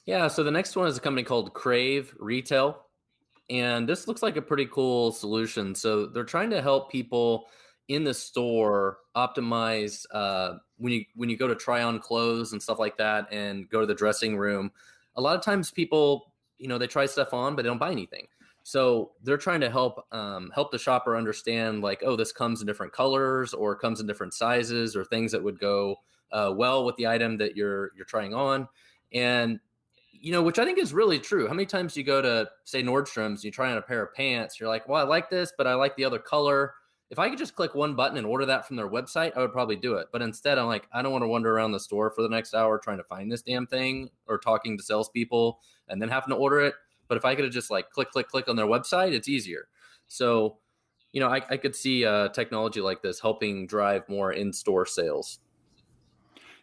Yeah, 0.05 0.27
so 0.27 0.43
the 0.43 0.51
next 0.51 0.75
one 0.75 0.87
is 0.87 0.97
a 0.97 1.01
company 1.01 1.23
called 1.23 1.53
Crave 1.53 2.15
Retail. 2.17 2.85
And 3.49 3.89
this 3.89 4.07
looks 4.07 4.21
like 4.21 4.37
a 4.37 4.41
pretty 4.41 4.67
cool 4.67 5.11
solution. 5.11 5.73
So 5.73 6.05
they're 6.05 6.23
trying 6.23 6.51
to 6.51 6.61
help 6.61 6.91
people 6.91 7.47
in 7.87 8.03
the 8.03 8.13
store 8.13 8.99
optimize 9.15 10.05
uh, 10.11 10.53
when 10.77 10.93
you 10.93 11.05
when 11.15 11.29
you 11.29 11.37
go 11.37 11.47
to 11.47 11.55
try 11.55 11.83
on 11.83 11.99
clothes 11.99 12.53
and 12.53 12.61
stuff 12.61 12.79
like 12.79 12.97
that 12.97 13.27
and 13.31 13.67
go 13.69 13.81
to 13.81 13.85
the 13.85 13.95
dressing 13.95 14.37
room 14.37 14.71
a 15.15 15.21
lot 15.21 15.35
of 15.35 15.43
times 15.43 15.69
people 15.69 16.28
you 16.59 16.67
know 16.67 16.77
they 16.77 16.87
try 16.87 17.05
stuff 17.05 17.33
on 17.33 17.55
but 17.55 17.63
they 17.63 17.69
don't 17.69 17.79
buy 17.79 17.91
anything. 17.91 18.27
So 18.63 19.11
they're 19.23 19.37
trying 19.37 19.61
to 19.61 19.69
help 19.69 20.05
um, 20.11 20.51
help 20.53 20.71
the 20.71 20.77
shopper 20.77 21.17
understand 21.17 21.81
like 21.81 22.03
oh 22.05 22.15
this 22.15 22.31
comes 22.31 22.61
in 22.61 22.67
different 22.67 22.93
colors 22.93 23.53
or 23.53 23.75
comes 23.75 23.99
in 23.99 24.07
different 24.07 24.33
sizes 24.33 24.95
or 24.95 25.03
things 25.05 25.31
that 25.31 25.43
would 25.43 25.59
go 25.59 25.95
uh, 26.31 26.53
well 26.55 26.85
with 26.85 26.95
the 26.97 27.07
item 27.07 27.37
that 27.37 27.55
you're 27.55 27.91
you're 27.95 28.05
trying 28.05 28.33
on. 28.33 28.67
And 29.13 29.59
you 30.11 30.33
know 30.33 30.41
which 30.41 30.59
i 30.59 30.65
think 30.65 30.77
is 30.77 30.93
really 30.93 31.17
true. 31.17 31.47
How 31.47 31.53
many 31.53 31.65
times 31.65 31.95
you 31.95 32.03
go 32.03 32.21
to 32.21 32.49
say 32.65 32.83
nordstrom's 32.83 33.43
you 33.43 33.51
try 33.51 33.71
on 33.71 33.77
a 33.77 33.81
pair 33.81 34.03
of 34.03 34.13
pants 34.13 34.59
you're 34.59 34.69
like 34.69 34.87
well 34.87 35.01
i 35.01 35.07
like 35.07 35.29
this 35.29 35.53
but 35.57 35.65
i 35.65 35.73
like 35.73 35.95
the 35.95 36.03
other 36.03 36.19
color 36.19 36.73
if 37.09 37.17
I 37.17 37.29
could 37.29 37.39
just 37.39 37.55
click 37.55 37.73
one 37.73 37.95
button 37.95 38.17
and 38.17 38.27
order 38.27 38.45
that 38.45 38.67
from 38.67 38.75
their 38.75 38.89
website, 38.89 39.35
I 39.35 39.39
would 39.39 39.51
probably 39.51 39.75
do 39.75 39.95
it. 39.95 40.07
But 40.11 40.21
instead, 40.21 40.57
I'm 40.57 40.67
like, 40.67 40.87
I 40.93 41.01
don't 41.01 41.11
want 41.11 41.23
to 41.23 41.27
wander 41.27 41.51
around 41.51 41.71
the 41.71 41.79
store 41.79 42.11
for 42.11 42.21
the 42.21 42.29
next 42.29 42.53
hour 42.53 42.77
trying 42.77 42.97
to 42.97 43.03
find 43.03 43.31
this 43.31 43.41
damn 43.41 43.65
thing 43.65 44.09
or 44.27 44.37
talking 44.37 44.77
to 44.77 44.83
salespeople 44.83 45.59
and 45.87 46.01
then 46.01 46.09
having 46.09 46.29
to 46.29 46.35
order 46.35 46.61
it. 46.61 46.75
But 47.07 47.17
if 47.17 47.25
I 47.25 47.33
could 47.33 47.45
have 47.45 47.53
just 47.53 47.71
like 47.71 47.89
click, 47.89 48.11
click, 48.11 48.27
click 48.27 48.47
on 48.47 48.55
their 48.55 48.67
website, 48.67 49.13
it's 49.13 49.27
easier. 49.27 49.67
So, 50.07 50.57
you 51.11 51.19
know, 51.19 51.29
I, 51.29 51.41
I 51.49 51.57
could 51.57 51.75
see 51.75 52.05
uh, 52.05 52.29
technology 52.29 52.81
like 52.81 53.01
this 53.01 53.19
helping 53.19 53.65
drive 53.65 54.07
more 54.07 54.31
in-store 54.31 54.85
sales. 54.85 55.39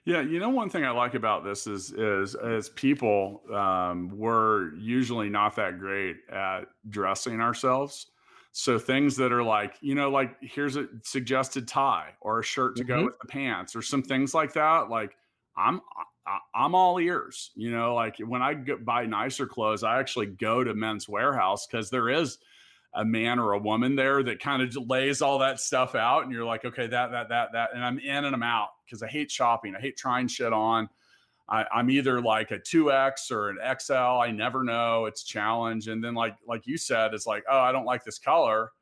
Yeah, 0.04 0.20
you 0.20 0.38
know, 0.38 0.50
one 0.50 0.70
thing 0.70 0.84
I 0.84 0.90
like 0.90 1.14
about 1.14 1.42
this 1.42 1.66
is 1.66 1.90
is 1.90 2.36
as 2.36 2.68
people, 2.68 3.42
um, 3.52 4.08
we're 4.16 4.72
usually 4.76 5.28
not 5.28 5.56
that 5.56 5.80
great 5.80 6.18
at 6.30 6.66
dressing 6.88 7.40
ourselves. 7.40 8.06
So 8.58 8.78
things 8.78 9.16
that 9.16 9.32
are 9.32 9.42
like, 9.42 9.74
you 9.82 9.94
know, 9.94 10.08
like 10.08 10.34
here's 10.40 10.76
a 10.76 10.86
suggested 11.02 11.68
tie 11.68 12.14
or 12.22 12.40
a 12.40 12.42
shirt 12.42 12.76
to 12.76 12.84
mm-hmm. 12.84 13.00
go 13.00 13.04
with 13.04 13.18
the 13.20 13.28
pants 13.28 13.76
or 13.76 13.82
some 13.82 14.02
things 14.02 14.32
like 14.32 14.54
that. 14.54 14.88
Like 14.88 15.14
I'm 15.58 15.82
I'm 16.54 16.74
all 16.74 16.98
ears. 16.98 17.50
You 17.54 17.70
know, 17.70 17.94
like 17.94 18.16
when 18.16 18.40
I 18.40 18.54
buy 18.54 19.04
nicer 19.04 19.46
clothes, 19.46 19.84
I 19.84 20.00
actually 20.00 20.28
go 20.28 20.64
to 20.64 20.72
Men's 20.72 21.04
Wearhouse 21.04 21.68
because 21.70 21.90
there 21.90 22.08
is 22.08 22.38
a 22.94 23.04
man 23.04 23.38
or 23.38 23.52
a 23.52 23.58
woman 23.58 23.94
there 23.94 24.22
that 24.22 24.40
kind 24.40 24.62
of 24.62 24.74
lays 24.88 25.20
all 25.20 25.40
that 25.40 25.60
stuff 25.60 25.94
out, 25.94 26.24
and 26.24 26.32
you're 26.32 26.46
like, 26.46 26.64
okay, 26.64 26.86
that 26.86 27.10
that 27.10 27.28
that 27.28 27.52
that, 27.52 27.74
and 27.74 27.84
I'm 27.84 27.98
in 27.98 28.24
and 28.24 28.34
I'm 28.34 28.42
out 28.42 28.70
because 28.86 29.02
I 29.02 29.06
hate 29.08 29.30
shopping. 29.30 29.76
I 29.76 29.82
hate 29.82 29.98
trying 29.98 30.28
shit 30.28 30.54
on. 30.54 30.88
I, 31.48 31.66
am 31.74 31.90
either 31.90 32.20
like 32.20 32.50
a 32.50 32.58
2x 32.58 33.30
or 33.30 33.50
an 33.50 33.58
XL. 33.78 33.94
I 33.94 34.30
never 34.32 34.64
know. 34.64 35.06
It's 35.06 35.22
challenge. 35.22 35.88
And 35.88 36.02
then 36.02 36.14
like 36.14 36.36
like 36.46 36.66
you 36.66 36.76
said, 36.76 37.14
it's 37.14 37.26
like, 37.26 37.44
oh, 37.50 37.58
I 37.58 37.72
don't 37.72 37.84
like 37.84 38.04
this 38.04 38.18
color. 38.18 38.72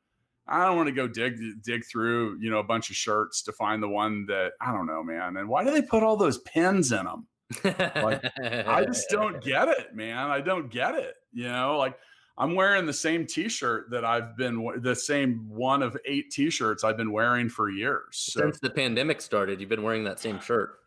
I 0.47 0.65
don't 0.65 0.75
want 0.75 0.87
to 0.87 0.93
go 0.93 1.07
dig 1.07 1.39
dig 1.63 1.85
through, 1.85 2.37
you 2.39 2.49
know, 2.49 2.59
a 2.59 2.63
bunch 2.63 2.89
of 2.89 2.95
shirts 2.95 3.41
to 3.43 3.51
find 3.51 3.81
the 3.81 3.89
one 3.89 4.25
that 4.27 4.53
I 4.61 4.71
don't 4.71 4.85
know, 4.85 5.03
man. 5.03 5.37
And 5.37 5.47
why 5.47 5.63
do 5.63 5.71
they 5.71 5.81
put 5.81 6.03
all 6.03 6.17
those 6.17 6.39
pins 6.39 6.91
in 6.91 7.05
them? 7.05 7.27
like, 7.63 8.23
I 8.39 8.83
just 8.85 9.09
don't 9.09 9.41
get 9.43 9.67
it, 9.67 9.95
man. 9.95 10.17
I 10.17 10.41
don't 10.41 10.69
get 10.69 10.95
it. 10.95 11.15
You 11.33 11.47
know, 11.47 11.77
like 11.77 11.97
I'm 12.37 12.55
wearing 12.55 12.85
the 12.85 12.93
same 12.93 13.25
T-shirt 13.25 13.91
that 13.91 14.03
I've 14.03 14.35
been 14.37 14.81
the 14.81 14.95
same 14.95 15.47
one 15.49 15.81
of 15.81 15.97
eight 16.05 16.31
T-shirts 16.31 16.83
I've 16.83 16.97
been 16.97 17.11
wearing 17.11 17.49
for 17.49 17.69
years 17.69 18.07
so. 18.11 18.41
since 18.41 18.59
the 18.59 18.69
pandemic 18.69 19.21
started. 19.21 19.59
You've 19.59 19.69
been 19.69 19.83
wearing 19.83 20.03
that 20.05 20.19
same 20.19 20.39
shirt. 20.39 20.79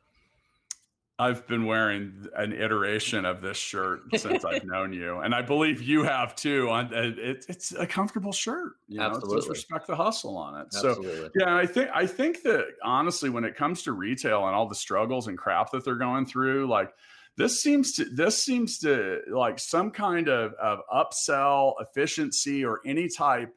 I've 1.20 1.46
been 1.48 1.66
wearing 1.66 2.28
an 2.36 2.52
iteration 2.52 3.24
of 3.24 3.40
this 3.40 3.56
shirt 3.56 4.02
since 4.16 4.44
I've 4.44 4.64
known 4.66 4.92
you, 4.92 5.18
and 5.18 5.34
I 5.34 5.42
believe 5.42 5.82
you 5.82 6.04
have 6.04 6.36
too. 6.36 6.70
On 6.70 6.92
it, 6.94 7.44
it's 7.48 7.72
a 7.72 7.86
comfortable 7.86 8.32
shirt. 8.32 8.74
You 8.86 9.00
Absolutely. 9.00 9.36
just 9.38 9.48
respect 9.48 9.88
the 9.88 9.96
hustle 9.96 10.36
on 10.36 10.60
it. 10.60 10.66
Absolutely. 10.66 11.16
So 11.16 11.30
yeah, 11.34 11.56
I 11.56 11.66
think 11.66 11.90
I 11.92 12.06
think 12.06 12.42
that 12.42 12.66
honestly, 12.84 13.30
when 13.30 13.44
it 13.44 13.56
comes 13.56 13.82
to 13.82 13.92
retail 13.92 14.46
and 14.46 14.54
all 14.54 14.68
the 14.68 14.76
struggles 14.76 15.26
and 15.26 15.36
crap 15.36 15.72
that 15.72 15.84
they're 15.84 15.96
going 15.96 16.24
through, 16.24 16.68
like 16.68 16.92
this 17.36 17.62
seems 17.62 17.92
to 17.94 18.04
this 18.04 18.42
seems 18.42 18.78
to 18.80 19.20
like 19.30 19.58
some 19.58 19.90
kind 19.90 20.28
of, 20.28 20.52
of 20.54 20.80
upsell 20.92 21.74
efficiency 21.80 22.64
or 22.64 22.80
any 22.86 23.08
type 23.08 23.52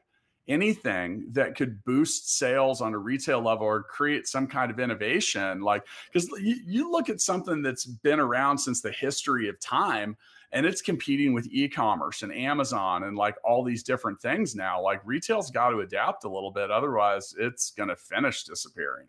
anything 0.48 1.24
that 1.30 1.54
could 1.54 1.84
boost 1.84 2.36
sales 2.36 2.80
on 2.80 2.94
a 2.94 2.98
retail 2.98 3.40
level 3.40 3.66
or 3.66 3.82
create 3.82 4.26
some 4.26 4.46
kind 4.46 4.70
of 4.72 4.80
innovation 4.80 5.60
like 5.60 5.84
because 6.12 6.28
you, 6.40 6.56
you, 6.66 6.90
look 6.90 7.08
at 7.08 7.20
something 7.20 7.62
that's 7.62 7.86
been 7.86 8.18
around 8.18 8.58
since 8.58 8.80
the 8.80 8.90
history 8.90 9.48
of 9.48 9.58
time 9.60 10.16
and 10.50 10.66
it's 10.66 10.82
competing 10.82 11.32
with 11.32 11.46
e-commerce 11.52 12.22
and 12.22 12.34
amazon 12.34 13.04
and 13.04 13.16
like 13.16 13.36
all 13.44 13.62
these 13.62 13.84
different 13.84 14.20
things 14.20 14.56
now 14.56 14.82
like 14.82 15.00
retail's 15.04 15.50
got 15.50 15.70
to 15.70 15.80
adapt 15.80 16.24
a 16.24 16.28
little 16.28 16.50
bit 16.50 16.72
otherwise 16.72 17.34
it's 17.38 17.70
going 17.70 17.88
to 17.88 17.96
finish 17.96 18.42
disappearing. 18.44 19.06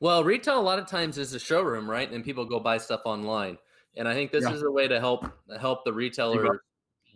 Well 0.00 0.24
retail 0.24 0.58
a 0.58 0.62
lot 0.62 0.78
of 0.78 0.86
times 0.86 1.18
is 1.18 1.34
a 1.34 1.38
showroom 1.38 1.90
right? 1.90 2.10
And 2.10 2.24
people 2.24 2.46
go 2.46 2.58
buy 2.58 2.78
stuff 2.78 3.02
online. 3.04 3.58
And 3.96 4.08
i 4.08 4.14
think 4.14 4.32
this 4.32 4.44
yeah. 4.44 4.54
is 4.54 4.62
a 4.62 4.70
way 4.70 4.88
to 4.88 4.98
help 4.98 5.30
help 5.60 5.84
the 5.84 5.92
retailer 5.92 6.62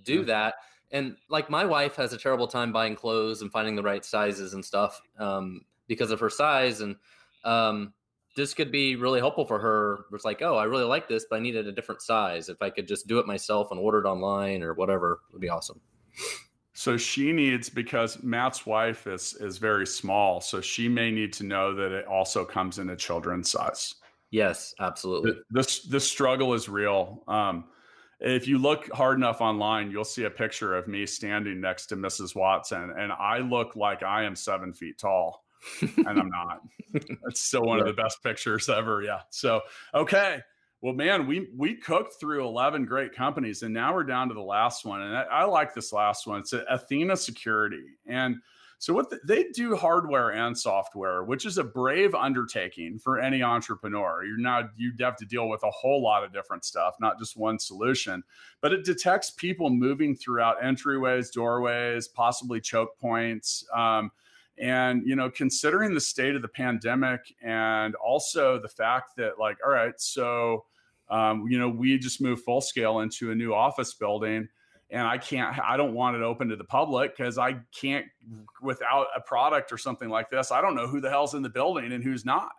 do 0.02 0.18
mm-hmm. 0.18 0.26
that 0.26 0.54
and 0.90 1.16
like 1.28 1.50
my 1.50 1.64
wife 1.64 1.96
has 1.96 2.12
a 2.12 2.18
terrible 2.18 2.46
time 2.46 2.72
buying 2.72 2.94
clothes 2.94 3.42
and 3.42 3.50
finding 3.50 3.76
the 3.76 3.82
right 3.82 4.04
sizes 4.04 4.54
and 4.54 4.64
stuff 4.64 5.00
um, 5.18 5.62
because 5.86 6.10
of 6.10 6.20
her 6.20 6.30
size 6.30 6.80
and 6.80 6.96
um, 7.44 7.92
this 8.36 8.54
could 8.54 8.72
be 8.72 8.96
really 8.96 9.20
helpful 9.20 9.44
for 9.44 9.58
her. 9.58 10.06
It's 10.12 10.24
like 10.24 10.42
oh 10.42 10.56
i 10.56 10.64
really 10.64 10.84
like 10.84 11.08
this 11.08 11.26
but 11.28 11.36
i 11.36 11.38
needed 11.40 11.66
a 11.66 11.72
different 11.72 12.02
size. 12.02 12.48
If 12.48 12.60
i 12.62 12.70
could 12.70 12.88
just 12.88 13.06
do 13.06 13.18
it 13.18 13.26
myself 13.26 13.70
and 13.70 13.80
order 13.80 13.98
it 13.98 14.08
online 14.08 14.62
or 14.62 14.74
whatever 14.74 15.20
it 15.28 15.32
would 15.32 15.42
be 15.42 15.48
awesome. 15.48 15.80
So 16.72 16.96
she 16.96 17.32
needs 17.32 17.68
because 17.68 18.22
matt's 18.22 18.66
wife 18.66 19.06
is 19.06 19.34
is 19.34 19.58
very 19.58 19.86
small 19.86 20.40
so 20.40 20.60
she 20.60 20.88
may 20.88 21.10
need 21.10 21.32
to 21.34 21.44
know 21.44 21.74
that 21.74 21.92
it 21.92 22.06
also 22.06 22.44
comes 22.44 22.78
in 22.78 22.90
a 22.90 22.96
children's 22.96 23.50
size. 23.50 23.96
Yes 24.30 24.74
absolutely. 24.80 25.32
This 25.50 25.80
this 25.80 26.08
struggle 26.08 26.54
is 26.54 26.68
real. 26.68 27.22
Um, 27.28 27.64
if 28.20 28.46
you 28.48 28.58
look 28.58 28.90
hard 28.92 29.18
enough 29.18 29.40
online, 29.40 29.90
you'll 29.90 30.04
see 30.04 30.24
a 30.24 30.30
picture 30.30 30.74
of 30.76 30.88
me 30.88 31.06
standing 31.06 31.60
next 31.60 31.86
to 31.86 31.96
Mrs. 31.96 32.34
Watson, 32.34 32.92
and 32.98 33.12
I 33.12 33.38
look 33.38 33.76
like 33.76 34.02
I 34.02 34.24
am 34.24 34.36
seven 34.36 34.72
feet 34.72 34.98
tall, 34.98 35.44
and 35.80 36.08
I'm 36.08 36.30
not. 36.30 36.60
That's 36.92 37.40
still 37.40 37.62
one 37.62 37.80
of 37.80 37.86
the 37.86 37.92
best 37.92 38.22
pictures 38.22 38.68
ever. 38.68 39.02
Yeah. 39.02 39.20
So 39.30 39.60
okay. 39.94 40.40
Well, 40.80 40.92
man, 40.92 41.26
we 41.26 41.48
we 41.56 41.76
cooked 41.76 42.20
through 42.20 42.46
eleven 42.46 42.84
great 42.84 43.14
companies, 43.14 43.62
and 43.62 43.72
now 43.72 43.94
we're 43.94 44.04
down 44.04 44.28
to 44.28 44.34
the 44.34 44.42
last 44.42 44.84
one, 44.84 45.00
and 45.00 45.16
I, 45.16 45.22
I 45.22 45.44
like 45.44 45.74
this 45.74 45.92
last 45.92 46.26
one. 46.26 46.40
It's 46.40 46.52
Athena 46.52 47.16
Security, 47.16 47.84
and 48.06 48.36
so 48.84 48.92
what 48.92 49.08
the, 49.08 49.18
they 49.24 49.44
do 49.44 49.76
hardware 49.76 50.30
and 50.32 50.58
software, 50.58 51.24
which 51.24 51.46
is 51.46 51.56
a 51.56 51.64
brave 51.64 52.14
undertaking 52.14 52.98
for 52.98 53.18
any 53.18 53.42
entrepreneur. 53.42 54.22
You're 54.26 54.36
not 54.36 54.64
you 54.76 54.92
have 55.00 55.16
to 55.16 55.24
deal 55.24 55.48
with 55.48 55.62
a 55.62 55.70
whole 55.70 56.02
lot 56.02 56.22
of 56.22 56.34
different 56.34 56.66
stuff, 56.66 56.96
not 57.00 57.18
just 57.18 57.34
one 57.34 57.58
solution. 57.58 58.22
But 58.60 58.72
it 58.74 58.84
detects 58.84 59.30
people 59.30 59.70
moving 59.70 60.14
throughout 60.14 60.60
entryways, 60.60 61.32
doorways, 61.32 62.08
possibly 62.08 62.60
choke 62.60 62.98
points. 62.98 63.66
Um, 63.74 64.10
and 64.58 65.02
you 65.06 65.16
know, 65.16 65.30
considering 65.30 65.94
the 65.94 66.00
state 66.00 66.36
of 66.36 66.42
the 66.42 66.48
pandemic 66.48 67.34
and 67.42 67.94
also 67.94 68.60
the 68.60 68.68
fact 68.68 69.16
that 69.16 69.38
like, 69.38 69.56
all 69.64 69.72
right, 69.72 69.98
so 69.98 70.66
Um, 71.10 71.46
you 71.50 71.58
know, 71.58 71.68
we 71.68 71.98
just 71.98 72.20
moved 72.20 72.44
full 72.44 72.62
scale 72.62 73.00
into 73.00 73.30
a 73.30 73.34
new 73.34 73.52
office 73.52 73.92
building 73.94 74.48
and 74.94 75.08
I 75.08 75.18
can't, 75.18 75.58
I 75.58 75.76
don't 75.76 75.92
want 75.92 76.16
it 76.16 76.22
open 76.22 76.48
to 76.50 76.56
the 76.56 76.64
public 76.64 77.16
because 77.16 77.36
I 77.36 77.56
can't, 77.78 78.06
without 78.62 79.08
a 79.16 79.20
product 79.20 79.72
or 79.72 79.78
something 79.78 80.08
like 80.08 80.30
this, 80.30 80.52
I 80.52 80.60
don't 80.60 80.76
know 80.76 80.86
who 80.86 81.00
the 81.00 81.10
hell's 81.10 81.34
in 81.34 81.42
the 81.42 81.48
building 81.48 81.92
and 81.92 82.02
who's 82.02 82.24
not. 82.24 82.52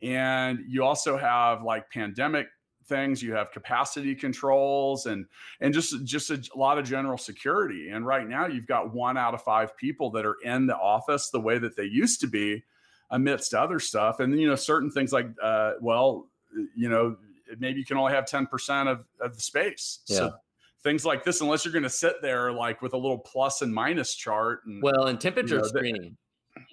And 0.00 0.60
you 0.68 0.84
also 0.84 1.16
have 1.16 1.64
like 1.64 1.90
pandemic 1.90 2.46
things. 2.86 3.20
You 3.20 3.34
have 3.34 3.50
capacity 3.50 4.14
controls 4.14 5.06
and 5.06 5.26
and 5.60 5.74
just 5.74 6.04
just 6.04 6.30
a, 6.30 6.40
lot 6.54 6.78
of 6.78 6.84
general 6.84 7.18
security. 7.18 7.88
And 7.90 8.06
right 8.06 8.28
now 8.28 8.46
you've 8.46 8.68
got 8.68 8.94
one 8.94 9.16
out 9.16 9.34
of 9.34 9.42
five 9.42 9.76
people 9.76 10.10
that 10.12 10.24
are 10.24 10.36
in 10.44 10.66
the 10.66 10.76
office 10.76 11.30
the 11.30 11.40
way 11.40 11.58
that 11.58 11.74
they 11.74 11.84
used 11.84 12.20
to 12.20 12.28
be 12.28 12.62
amidst 13.10 13.54
other 13.54 13.80
stuff. 13.80 14.20
And 14.20 14.38
you 14.38 14.46
know 14.46 14.54
certain 14.54 14.90
things 14.90 15.12
like 15.12 15.26
uh, 15.42 15.72
well 15.80 16.28
you 16.76 16.88
know 16.88 17.16
maybe 17.58 17.80
you 17.80 17.84
can 17.84 17.96
only 17.96 18.12
have 18.12 18.24
10% 18.24 18.90
of, 18.90 19.04
of 19.20 19.34
the 19.34 19.40
space. 19.40 20.00
Yeah. 20.08 20.16
so 20.16 20.34
things 20.82 21.04
like 21.04 21.24
this 21.24 21.40
unless 21.40 21.64
you're 21.64 21.72
going 21.72 21.82
to 21.82 21.90
sit 21.90 22.16
there 22.22 22.52
like 22.52 22.82
with 22.82 22.92
a 22.92 22.96
little 22.96 23.18
plus 23.18 23.62
and 23.62 23.72
minus 23.72 24.14
chart 24.14 24.60
and 24.66 24.82
well 24.82 25.06
and 25.06 25.20
temperature 25.20 25.56
you 25.56 25.62
know, 25.62 25.66
screening. 25.68 26.16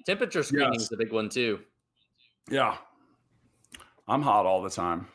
Temperature 0.06 0.44
screening 0.44 0.74
yes. 0.74 0.84
is 0.84 0.92
a 0.92 0.98
big 0.98 1.12
one 1.12 1.30
too. 1.30 1.60
Yeah. 2.50 2.78
I'm 4.08 4.22
hot 4.22 4.46
all 4.46 4.62
the 4.62 4.70
time. 4.70 5.08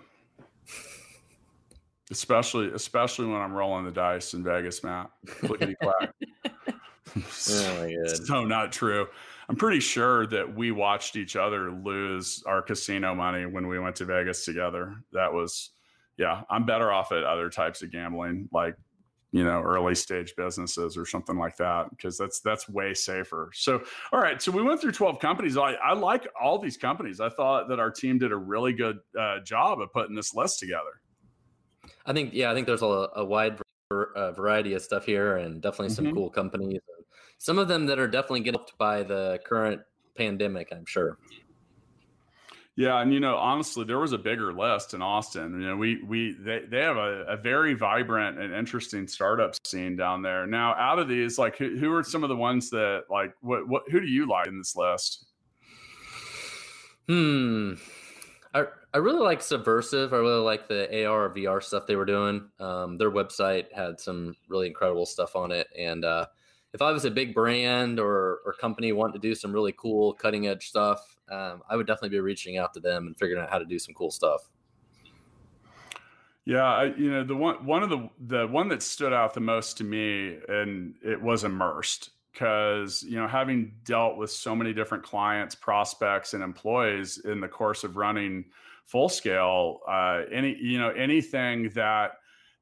Especially 2.10 2.70
especially 2.72 3.26
when 3.26 3.38
i'm 3.38 3.52
rolling 3.52 3.84
the 3.84 3.90
dice 3.90 4.32
in 4.32 4.42
vegas 4.42 4.82
matt. 4.82 5.10
Clickety 5.26 5.76
clack. 5.82 6.12
Oh 7.50 7.80
my 7.80 7.94
god. 7.94 8.26
So 8.26 8.44
not 8.44 8.72
true. 8.72 9.06
I'm 9.48 9.56
pretty 9.56 9.80
sure 9.80 10.26
that 10.26 10.54
we 10.54 10.72
watched 10.72 11.16
each 11.16 11.36
other 11.36 11.70
lose 11.70 12.42
our 12.46 12.60
casino 12.60 13.14
money 13.14 13.46
when 13.46 13.66
we 13.66 13.78
went 13.78 13.96
to 13.96 14.04
vegas 14.04 14.44
together. 14.44 14.96
That 15.12 15.32
was 15.32 15.70
yeah 16.18 16.42
i'm 16.50 16.66
better 16.66 16.92
off 16.92 17.12
at 17.12 17.24
other 17.24 17.48
types 17.48 17.82
of 17.82 17.90
gambling 17.90 18.48
like 18.52 18.74
you 19.32 19.44
know 19.44 19.60
early 19.60 19.94
stage 19.94 20.34
businesses 20.36 20.96
or 20.96 21.04
something 21.04 21.36
like 21.36 21.56
that 21.56 21.90
because 21.90 22.16
that's 22.16 22.40
that's 22.40 22.68
way 22.68 22.94
safer. 22.94 23.50
So 23.52 23.82
all 24.12 24.20
right 24.20 24.40
so 24.40 24.50
we 24.50 24.62
went 24.62 24.80
through 24.80 24.92
12 24.92 25.18
companies. 25.18 25.56
I, 25.56 25.72
I 25.74 25.92
like 25.92 26.26
all 26.40 26.58
these 26.58 26.78
companies. 26.78 27.20
I 27.20 27.28
thought 27.28 27.68
that 27.68 27.78
our 27.78 27.90
team 27.90 28.18
did 28.18 28.32
a 28.32 28.36
really 28.36 28.72
good 28.72 28.98
uh, 29.18 29.40
job 29.40 29.80
of 29.80 29.92
putting 29.92 30.14
this 30.14 30.34
list 30.34 30.58
together. 30.58 31.02
I 32.06 32.12
think 32.12 32.32
yeah 32.32 32.50
i 32.50 32.54
think 32.54 32.66
there's 32.66 32.82
a, 32.82 33.08
a 33.16 33.24
wide 33.24 33.60
uh, 33.90 34.32
variety 34.32 34.74
of 34.74 34.82
stuff 34.82 35.04
here 35.04 35.36
and 35.36 35.60
definitely 35.60 35.94
some 35.94 36.06
mm-hmm. 36.06 36.14
cool 36.14 36.30
companies 36.30 36.80
some 37.38 37.58
of 37.58 37.68
them 37.68 37.86
that 37.86 37.98
are 37.98 38.08
definitely 38.08 38.40
getting 38.40 38.58
helped 38.58 38.76
by 38.78 39.02
the 39.02 39.38
current 39.44 39.80
pandemic 40.16 40.68
i'm 40.72 40.84
sure 40.86 41.18
yeah, 42.78 43.00
and 43.00 43.12
you 43.12 43.18
know, 43.18 43.36
honestly, 43.36 43.84
there 43.84 43.98
was 43.98 44.12
a 44.12 44.18
bigger 44.18 44.52
list 44.52 44.94
in 44.94 45.02
Austin. 45.02 45.60
You 45.60 45.66
know, 45.66 45.76
we 45.76 46.00
we 46.04 46.36
they, 46.38 46.60
they 46.60 46.78
have 46.78 46.96
a, 46.96 47.24
a 47.24 47.36
very 47.36 47.74
vibrant 47.74 48.38
and 48.38 48.54
interesting 48.54 49.08
startup 49.08 49.56
scene 49.66 49.96
down 49.96 50.22
there. 50.22 50.46
Now, 50.46 50.74
out 50.74 51.00
of 51.00 51.08
these, 51.08 51.38
like 51.38 51.56
who, 51.56 51.76
who 51.76 51.92
are 51.92 52.04
some 52.04 52.22
of 52.22 52.28
the 52.28 52.36
ones 52.36 52.70
that 52.70 53.06
like 53.10 53.34
what 53.40 53.66
what 53.66 53.82
who 53.90 53.98
do 53.98 54.06
you 54.06 54.28
like 54.28 54.46
in 54.46 54.58
this 54.58 54.76
list? 54.76 55.26
Hmm. 57.08 57.72
I, 58.54 58.66
I 58.94 58.98
really 58.98 59.24
like 59.24 59.40
Subvrsive. 59.40 60.12
I 60.12 60.18
really 60.18 60.40
like 60.40 60.68
the 60.68 61.04
AR 61.04 61.30
VR 61.30 61.60
stuff 61.60 61.84
they 61.88 61.96
were 61.96 62.04
doing. 62.04 62.48
Um, 62.60 62.96
their 62.96 63.10
website 63.10 63.72
had 63.74 63.98
some 63.98 64.36
really 64.48 64.68
incredible 64.68 65.04
stuff 65.04 65.34
on 65.34 65.50
it, 65.50 65.66
and 65.76 66.04
uh, 66.04 66.26
if 66.74 66.82
I 66.82 66.92
was 66.92 67.04
a 67.04 67.10
big 67.10 67.34
brand 67.34 67.98
or 67.98 68.40
or 68.44 68.54
company 68.60 68.92
wanting 68.92 69.20
to 69.20 69.26
do 69.28 69.34
some 69.34 69.52
really 69.52 69.74
cool 69.76 70.12
cutting 70.14 70.46
edge 70.46 70.68
stuff, 70.68 71.16
um, 71.30 71.62
I 71.68 71.76
would 71.76 71.86
definitely 71.86 72.10
be 72.10 72.20
reaching 72.20 72.58
out 72.58 72.74
to 72.74 72.80
them 72.80 73.06
and 73.06 73.18
figuring 73.18 73.42
out 73.42 73.50
how 73.50 73.58
to 73.58 73.64
do 73.64 73.78
some 73.78 73.94
cool 73.94 74.10
stuff. 74.10 74.48
Yeah, 76.44 76.64
I, 76.64 76.84
you 76.96 77.10
know 77.10 77.24
the 77.24 77.36
one 77.36 77.64
one 77.64 77.82
of 77.82 77.90
the 77.90 78.08
the 78.26 78.46
one 78.46 78.68
that 78.68 78.82
stood 78.82 79.12
out 79.12 79.34
the 79.34 79.40
most 79.40 79.76
to 79.78 79.84
me, 79.84 80.38
and 80.48 80.94
it 81.04 81.20
was 81.20 81.44
immersed 81.44 82.10
because 82.32 83.02
you 83.02 83.16
know 83.16 83.28
having 83.28 83.74
dealt 83.84 84.16
with 84.16 84.30
so 84.30 84.54
many 84.54 84.72
different 84.72 85.04
clients, 85.04 85.54
prospects, 85.54 86.34
and 86.34 86.42
employees 86.42 87.18
in 87.24 87.40
the 87.40 87.48
course 87.48 87.84
of 87.84 87.96
running 87.96 88.44
full 88.84 89.08
scale, 89.08 89.80
uh, 89.88 90.22
any 90.32 90.56
you 90.58 90.78
know 90.78 90.90
anything 90.90 91.68
that 91.70 92.12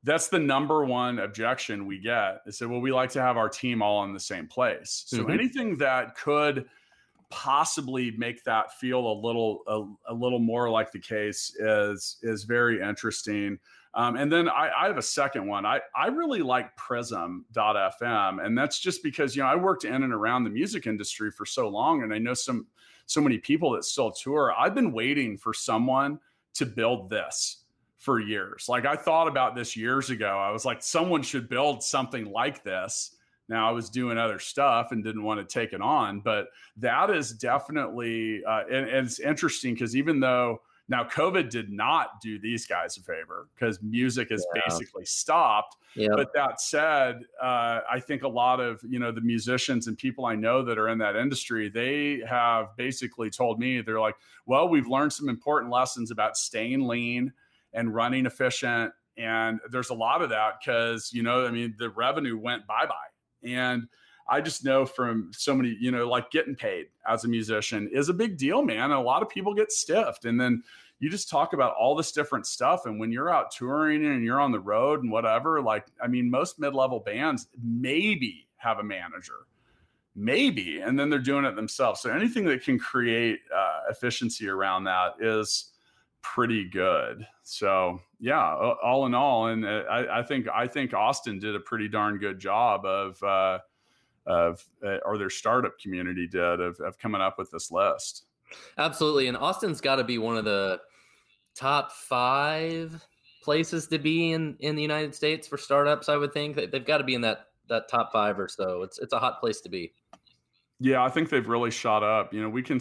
that's 0.06 0.28
the 0.28 0.38
number 0.38 0.84
one 0.84 1.18
objection 1.18 1.84
we 1.84 1.98
get. 1.98 2.44
They 2.44 2.52
say, 2.52 2.64
well, 2.64 2.80
we 2.80 2.92
like 2.92 3.10
to 3.10 3.20
have 3.20 3.36
our 3.36 3.48
team 3.48 3.82
all 3.82 4.04
in 4.04 4.14
the 4.14 4.20
same 4.20 4.46
place. 4.46 5.02
So 5.06 5.18
mm-hmm. 5.18 5.32
anything 5.32 5.76
that 5.78 6.14
could 6.14 6.66
possibly 7.28 8.12
make 8.12 8.44
that 8.44 8.78
feel 8.78 9.00
a 9.00 9.16
little 9.20 9.62
a, 9.66 10.12
a, 10.12 10.14
little 10.14 10.38
more 10.38 10.70
like 10.70 10.92
the 10.92 11.00
case 11.00 11.54
is 11.58 12.18
is 12.22 12.44
very 12.44 12.80
interesting. 12.80 13.58
Um, 13.94 14.14
and 14.14 14.30
then 14.30 14.48
I, 14.48 14.70
I, 14.78 14.86
have 14.86 14.98
a 14.98 15.02
second 15.02 15.48
one. 15.48 15.66
I, 15.66 15.80
I 15.96 16.06
really 16.06 16.40
like 16.40 16.76
Prism.fm, 16.76 18.44
and 18.44 18.56
that's 18.56 18.78
just 18.78 19.02
because 19.02 19.34
you 19.34 19.42
know 19.42 19.48
I 19.48 19.56
worked 19.56 19.84
in 19.84 20.04
and 20.04 20.12
around 20.12 20.44
the 20.44 20.50
music 20.50 20.86
industry 20.86 21.32
for 21.32 21.44
so 21.44 21.68
long, 21.68 22.04
and 22.04 22.14
I 22.14 22.18
know 22.18 22.34
some 22.34 22.66
so 23.06 23.20
many 23.20 23.38
people 23.38 23.72
that 23.72 23.84
still 23.84 24.12
tour. 24.12 24.54
I've 24.56 24.74
been 24.74 24.92
waiting 24.92 25.36
for 25.36 25.52
someone 25.52 26.20
to 26.54 26.66
build 26.66 27.10
this 27.10 27.64
for 28.06 28.20
years. 28.20 28.66
Like 28.68 28.86
I 28.86 28.96
thought 28.96 29.28
about 29.28 29.54
this 29.54 29.76
years 29.76 30.08
ago. 30.08 30.38
I 30.38 30.50
was 30.50 30.64
like, 30.64 30.82
someone 30.82 31.22
should 31.22 31.48
build 31.48 31.82
something 31.82 32.24
like 32.24 32.64
this 32.64 33.10
now 33.48 33.68
I 33.68 33.72
was 33.72 33.88
doing 33.88 34.18
other 34.18 34.38
stuff 34.38 34.92
and 34.92 35.04
didn't 35.04 35.22
want 35.22 35.46
to 35.46 35.52
take 35.52 35.72
it 35.72 35.80
on, 35.80 36.20
but 36.20 36.48
that 36.78 37.10
is 37.10 37.32
definitely 37.32 38.42
uh, 38.44 38.62
and, 38.70 38.88
and 38.88 39.06
it's 39.06 39.20
interesting 39.20 39.74
because 39.74 39.94
even 39.96 40.20
though 40.20 40.62
now 40.88 41.04
COVID 41.04 41.50
did 41.50 41.70
not 41.72 42.20
do 42.20 42.38
these 42.38 42.66
guys 42.66 42.96
a 42.96 43.00
favor 43.00 43.48
because 43.54 43.80
music 43.82 44.28
is 44.30 44.46
yeah. 44.54 44.62
basically 44.66 45.04
stopped. 45.04 45.76
Yep. 45.94 46.10
But 46.14 46.32
that 46.34 46.60
said, 46.60 47.22
uh, 47.42 47.80
I 47.90 47.98
think 48.00 48.22
a 48.22 48.28
lot 48.28 48.60
of 48.60 48.80
you 48.88 48.98
know 48.98 49.12
the 49.12 49.20
musicians 49.20 49.86
and 49.86 49.96
people 49.96 50.26
I 50.26 50.34
know 50.34 50.62
that 50.64 50.78
are 50.78 50.88
in 50.88 50.98
that 50.98 51.16
industry, 51.16 51.68
they 51.68 52.22
have 52.28 52.76
basically 52.76 53.30
told 53.30 53.58
me 53.58 53.80
they're 53.80 54.00
like, 54.00 54.16
well, 54.46 54.68
we've 54.68 54.88
learned 54.88 55.12
some 55.12 55.28
important 55.28 55.72
lessons 55.72 56.10
about 56.10 56.36
staying 56.36 56.86
lean 56.86 57.32
and 57.76 57.94
running 57.94 58.26
efficient. 58.26 58.92
And 59.16 59.60
there's 59.70 59.90
a 59.90 59.94
lot 59.94 60.20
of 60.20 60.30
that 60.30 60.54
because 60.60 61.12
you 61.12 61.22
know, 61.22 61.46
I 61.46 61.52
mean, 61.52 61.76
the 61.78 61.90
revenue 61.90 62.36
went 62.36 62.66
bye 62.66 62.86
bye 62.86 63.48
and 63.48 63.86
I 64.28 64.40
just 64.40 64.64
know 64.64 64.84
from 64.84 65.30
so 65.34 65.54
many, 65.54 65.76
you 65.80 65.90
know, 65.90 66.08
like 66.08 66.30
getting 66.30 66.56
paid 66.56 66.86
as 67.08 67.24
a 67.24 67.28
musician 67.28 67.88
is 67.92 68.08
a 68.08 68.14
big 68.14 68.36
deal, 68.36 68.62
man. 68.62 68.90
a 68.90 69.00
lot 69.00 69.22
of 69.22 69.28
people 69.28 69.54
get 69.54 69.70
stiffed. 69.70 70.24
And 70.24 70.40
then 70.40 70.62
you 70.98 71.08
just 71.10 71.28
talk 71.28 71.52
about 71.52 71.74
all 71.74 71.94
this 71.94 72.10
different 72.10 72.46
stuff. 72.46 72.86
And 72.86 72.98
when 72.98 73.12
you're 73.12 73.32
out 73.32 73.52
touring 73.52 74.04
and 74.04 74.24
you're 74.24 74.40
on 74.40 74.50
the 74.50 74.60
road 74.60 75.02
and 75.02 75.12
whatever, 75.12 75.62
like, 75.62 75.86
I 76.02 76.08
mean, 76.08 76.28
most 76.30 76.58
mid 76.58 76.74
level 76.74 77.00
bands 77.00 77.48
maybe 77.62 78.48
have 78.56 78.78
a 78.78 78.82
manager, 78.82 79.46
maybe, 80.16 80.80
and 80.80 80.98
then 80.98 81.08
they're 81.08 81.18
doing 81.20 81.44
it 81.44 81.54
themselves. 81.54 82.00
So 82.00 82.10
anything 82.10 82.46
that 82.46 82.64
can 82.64 82.78
create 82.78 83.40
uh, 83.54 83.82
efficiency 83.90 84.48
around 84.48 84.84
that 84.84 85.14
is 85.20 85.72
pretty 86.34 86.68
good. 86.68 87.26
So 87.42 88.00
yeah, 88.18 88.54
all 88.82 89.06
in 89.06 89.14
all, 89.14 89.48
and 89.48 89.64
uh, 89.64 89.84
I, 89.90 90.20
I, 90.20 90.22
think 90.22 90.46
I 90.52 90.66
think 90.66 90.94
Austin 90.94 91.38
did 91.38 91.54
a 91.54 91.60
pretty 91.60 91.88
darn 91.88 92.18
good 92.18 92.38
job 92.38 92.84
of 92.84 93.22
uh, 93.22 93.58
of 94.26 94.64
uh, 94.84 94.98
or 95.04 95.18
their 95.18 95.30
startup 95.30 95.78
community 95.78 96.26
did 96.26 96.60
of, 96.60 96.78
of 96.80 96.98
coming 96.98 97.20
up 97.20 97.38
with 97.38 97.50
this 97.50 97.70
list. 97.70 98.24
Absolutely, 98.78 99.28
and 99.28 99.36
Austin's 99.36 99.80
got 99.80 99.96
to 99.96 100.04
be 100.04 100.18
one 100.18 100.36
of 100.36 100.44
the 100.44 100.80
top 101.54 101.92
five 101.92 103.04
places 103.42 103.86
to 103.88 103.98
be 103.98 104.32
in 104.32 104.56
in 104.60 104.74
the 104.74 104.82
United 104.82 105.14
States 105.14 105.46
for 105.46 105.56
startups. 105.56 106.08
I 106.08 106.16
would 106.16 106.32
think 106.32 106.56
they've 106.56 106.84
got 106.84 106.98
to 106.98 107.04
be 107.04 107.14
in 107.14 107.20
that 107.22 107.46
that 107.68 107.88
top 107.88 108.12
five 108.12 108.38
or 108.38 108.48
so. 108.48 108.82
It's 108.82 108.98
it's 108.98 109.12
a 109.12 109.18
hot 109.18 109.40
place 109.40 109.60
to 109.62 109.68
be. 109.68 109.92
Yeah, 110.78 111.02
I 111.02 111.08
think 111.08 111.30
they've 111.30 111.48
really 111.48 111.70
shot 111.70 112.02
up. 112.02 112.34
You 112.34 112.42
know, 112.42 112.50
we 112.50 112.62
can 112.62 112.78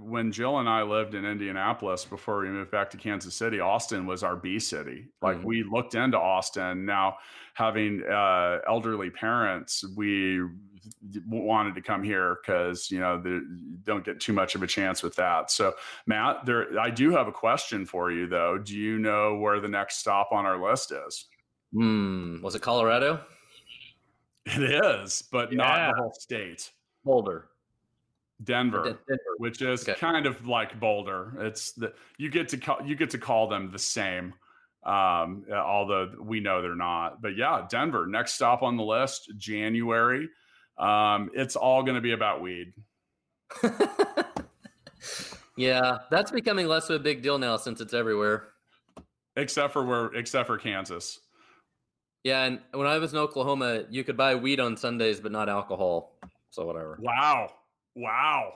when 0.00 0.32
Jill 0.32 0.58
and 0.58 0.68
I 0.68 0.82
lived 0.82 1.14
in 1.14 1.24
Indianapolis 1.24 2.04
before 2.04 2.40
we 2.40 2.48
moved 2.48 2.72
back 2.72 2.90
to 2.90 2.96
Kansas 2.96 3.36
City, 3.36 3.60
Austin 3.60 4.06
was 4.06 4.24
our 4.24 4.34
B 4.34 4.58
city. 4.58 5.06
Like 5.20 5.36
mm-hmm. 5.36 5.46
we 5.46 5.62
looked 5.62 5.94
into 5.94 6.18
Austin. 6.18 6.84
Now, 6.84 7.18
having 7.54 8.02
uh, 8.02 8.58
elderly 8.68 9.10
parents, 9.10 9.84
we 9.96 10.40
wanted 11.28 11.76
to 11.76 11.80
come 11.80 12.02
here 12.02 12.38
because 12.42 12.90
you 12.90 12.98
know 12.98 13.22
they 13.22 13.38
don't 13.84 14.04
get 14.04 14.18
too 14.18 14.32
much 14.32 14.56
of 14.56 14.64
a 14.64 14.66
chance 14.66 15.00
with 15.04 15.14
that. 15.14 15.52
So, 15.52 15.74
Matt, 16.08 16.44
there, 16.44 16.76
I 16.80 16.90
do 16.90 17.12
have 17.12 17.28
a 17.28 17.32
question 17.32 17.86
for 17.86 18.10
you 18.10 18.26
though. 18.26 18.58
Do 18.58 18.76
you 18.76 18.98
know 18.98 19.36
where 19.36 19.60
the 19.60 19.68
next 19.68 19.98
stop 19.98 20.30
on 20.32 20.44
our 20.44 20.60
list 20.60 20.92
is? 21.06 21.26
Hmm. 21.72 22.42
Was 22.42 22.56
it 22.56 22.62
Colorado? 22.62 23.20
It 24.44 24.84
is, 24.84 25.22
but 25.30 25.52
yeah. 25.52 25.58
not 25.58 25.94
the 25.94 26.02
whole 26.02 26.14
state. 26.18 26.72
Boulder. 27.04 27.48
Denver, 28.44 28.82
Denver, 28.82 29.34
which 29.38 29.62
is 29.62 29.88
okay. 29.88 29.98
kind 29.98 30.26
of 30.26 30.46
like 30.46 30.78
Boulder. 30.80 31.34
It's 31.38 31.72
the 31.72 31.92
you 32.18 32.28
get 32.28 32.48
to 32.48 32.56
call 32.56 32.80
you 32.84 32.96
get 32.96 33.10
to 33.10 33.18
call 33.18 33.46
them 33.48 33.70
the 33.70 33.78
same, 33.78 34.34
um, 34.84 35.44
although 35.52 36.12
we 36.20 36.40
know 36.40 36.60
they're 36.60 36.74
not. 36.74 37.22
But 37.22 37.36
yeah, 37.36 37.66
Denver. 37.70 38.06
Next 38.06 38.32
stop 38.34 38.62
on 38.62 38.76
the 38.76 38.82
list, 38.82 39.30
January. 39.36 40.28
Um, 40.78 41.30
it's 41.34 41.56
all 41.56 41.82
going 41.82 41.94
to 41.94 42.00
be 42.00 42.12
about 42.12 42.40
weed. 42.42 42.72
yeah, 45.56 45.98
that's 46.10 46.30
becoming 46.30 46.66
less 46.66 46.90
of 46.90 46.96
a 46.96 47.04
big 47.04 47.22
deal 47.22 47.38
now 47.38 47.56
since 47.56 47.80
it's 47.80 47.94
everywhere. 47.94 48.48
except 49.36 49.72
for 49.72 49.84
where, 49.84 50.06
except 50.14 50.46
for 50.46 50.58
Kansas. 50.58 51.20
Yeah, 52.24 52.44
and 52.44 52.60
when 52.72 52.86
I 52.86 52.98
was 52.98 53.12
in 53.12 53.18
Oklahoma, 53.18 53.84
you 53.90 54.04
could 54.04 54.16
buy 54.16 54.34
weed 54.34 54.60
on 54.60 54.76
Sundays, 54.76 55.20
but 55.20 55.32
not 55.32 55.48
alcohol. 55.48 56.18
So 56.52 56.64
whatever. 56.66 56.98
Wow, 57.00 57.50
wow, 57.96 58.52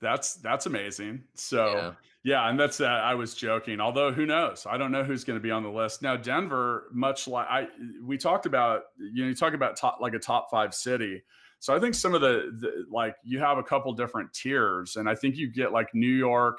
that's 0.00 0.34
that's 0.36 0.66
amazing. 0.66 1.22
So 1.34 1.72
yeah, 1.72 1.92
yeah 2.24 2.48
and 2.48 2.58
that's 2.58 2.80
uh, 2.80 2.86
I 2.86 3.14
was 3.14 3.34
joking. 3.34 3.78
Although 3.78 4.10
who 4.10 4.26
knows? 4.26 4.66
I 4.68 4.78
don't 4.78 4.90
know 4.90 5.04
who's 5.04 5.22
going 5.22 5.38
to 5.38 5.42
be 5.42 5.50
on 5.50 5.62
the 5.62 5.70
list 5.70 6.02
now. 6.02 6.16
Denver, 6.16 6.88
much 6.92 7.28
like 7.28 7.46
I, 7.48 7.68
we 8.02 8.16
talked 8.16 8.46
about. 8.46 8.84
You 8.98 9.24
know, 9.24 9.28
you 9.28 9.34
talk 9.34 9.54
about 9.54 9.76
top 9.76 9.98
like 10.00 10.14
a 10.14 10.18
top 10.18 10.50
five 10.50 10.74
city. 10.74 11.22
So 11.58 11.76
I 11.76 11.78
think 11.78 11.94
some 11.94 12.14
of 12.14 12.22
the, 12.22 12.56
the 12.58 12.86
like 12.90 13.16
you 13.22 13.38
have 13.38 13.58
a 13.58 13.62
couple 13.62 13.92
different 13.92 14.32
tiers, 14.32 14.96
and 14.96 15.08
I 15.08 15.14
think 15.14 15.36
you 15.36 15.52
get 15.52 15.72
like 15.72 15.94
New 15.94 16.06
York 16.06 16.58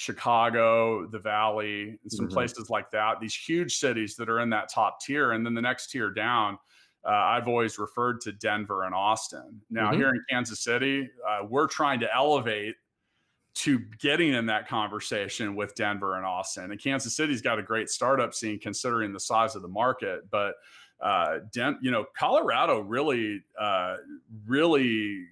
Chicago, 0.00 1.06
the 1.06 1.18
Valley, 1.18 1.98
and 2.02 2.10
some 2.10 2.24
mm-hmm. 2.24 2.32
places 2.32 2.70
like 2.70 2.90
that, 2.92 3.20
these 3.20 3.34
huge 3.34 3.76
cities 3.76 4.16
that 4.16 4.30
are 4.30 4.40
in 4.40 4.48
that 4.48 4.70
top 4.72 4.98
tier. 5.02 5.32
And 5.32 5.44
then 5.44 5.52
the 5.52 5.60
next 5.60 5.90
tier 5.90 6.10
down, 6.10 6.58
uh, 7.04 7.10
I've 7.10 7.48
always 7.48 7.78
referred 7.78 8.20
to 8.22 8.32
Denver 8.32 8.84
and 8.84 8.94
Austin. 8.94 9.60
Now, 9.70 9.90
mm-hmm. 9.90 10.00
here 10.00 10.08
in 10.10 10.22
Kansas 10.28 10.60
City, 10.60 11.08
uh, 11.28 11.44
we're 11.48 11.66
trying 11.66 12.00
to 12.00 12.14
elevate 12.14 12.76
to 13.52 13.80
getting 13.98 14.32
in 14.32 14.46
that 14.46 14.68
conversation 14.68 15.56
with 15.56 15.74
Denver 15.74 16.16
and 16.16 16.24
Austin. 16.24 16.70
And 16.70 16.80
Kansas 16.80 17.16
City's 17.16 17.42
got 17.42 17.58
a 17.58 17.62
great 17.62 17.88
startup 17.88 18.34
scene 18.34 18.58
considering 18.58 19.12
the 19.12 19.20
size 19.20 19.56
of 19.56 19.62
the 19.62 19.68
market. 19.68 20.30
But, 20.30 20.54
uh, 21.00 21.40
Den- 21.52 21.78
you 21.82 21.90
know, 21.90 22.04
Colorado 22.16 22.80
really, 22.80 23.42
uh, 23.58 23.96
really 24.46 25.26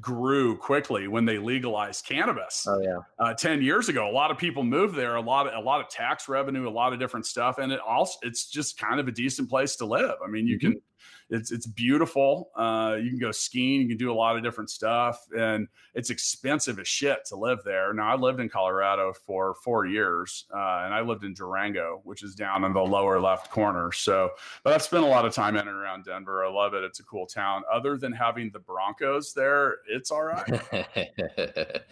grew 0.00 0.56
quickly 0.56 1.08
when 1.08 1.24
they 1.24 1.38
legalized 1.38 2.04
cannabis. 2.04 2.66
Oh 2.68 2.80
yeah, 2.80 2.98
uh, 3.18 3.34
ten 3.34 3.62
years 3.62 3.88
ago, 3.88 4.08
a 4.08 4.12
lot 4.12 4.30
of 4.30 4.38
people 4.38 4.62
moved 4.62 4.94
there. 4.94 5.16
A 5.16 5.20
lot 5.20 5.46
of 5.46 5.54
a 5.54 5.60
lot 5.60 5.80
of 5.80 5.88
tax 5.88 6.28
revenue, 6.28 6.68
a 6.68 6.70
lot 6.70 6.92
of 6.92 6.98
different 6.98 7.26
stuff, 7.26 7.58
and 7.58 7.72
it 7.72 7.80
also 7.80 8.18
it's 8.22 8.48
just 8.48 8.78
kind 8.78 9.00
of 9.00 9.08
a 9.08 9.12
decent 9.12 9.48
place 9.48 9.76
to 9.76 9.86
live. 9.86 10.16
I 10.24 10.28
mean, 10.28 10.46
you 10.46 10.58
mm-hmm. 10.58 10.72
can 10.72 10.82
it's 11.30 11.52
it's 11.52 11.66
beautiful. 11.66 12.50
Uh, 12.56 12.96
you 13.00 13.08
can 13.10 13.18
go 13.18 13.30
skiing. 13.30 13.82
You 13.82 13.88
can 13.88 13.96
do 13.96 14.12
a 14.12 14.14
lot 14.14 14.36
of 14.36 14.42
different 14.42 14.68
stuff, 14.68 15.24
and 15.36 15.68
it's 15.94 16.10
expensive 16.10 16.78
as 16.78 16.88
shit 16.88 17.24
to 17.26 17.36
live 17.36 17.60
there. 17.64 17.92
Now, 17.92 18.10
I 18.10 18.16
lived 18.16 18.40
in 18.40 18.48
Colorado 18.48 19.12
for 19.12 19.54
four 19.62 19.86
years, 19.86 20.46
uh, 20.52 20.82
and 20.84 20.92
I 20.92 21.00
lived 21.00 21.24
in 21.24 21.34
Durango, 21.34 22.00
which 22.04 22.22
is 22.24 22.34
down 22.34 22.64
in 22.64 22.72
the 22.72 22.80
lower 22.80 23.20
left 23.20 23.50
corner. 23.50 23.92
So, 23.92 24.30
but 24.64 24.72
I've 24.72 24.82
spent 24.82 25.04
a 25.04 25.06
lot 25.06 25.24
of 25.24 25.32
time 25.32 25.56
in 25.56 25.68
and 25.68 25.76
around 25.76 26.04
Denver. 26.04 26.44
I 26.44 26.50
love 26.50 26.74
it. 26.74 26.82
It's 26.82 27.00
a 27.00 27.04
cool 27.04 27.26
town. 27.26 27.62
Other 27.72 27.96
than 27.96 28.12
having 28.12 28.50
the 28.50 28.58
Broncos 28.58 29.32
there, 29.32 29.78
it's 29.88 30.10
all 30.10 30.24
right. 30.24 30.46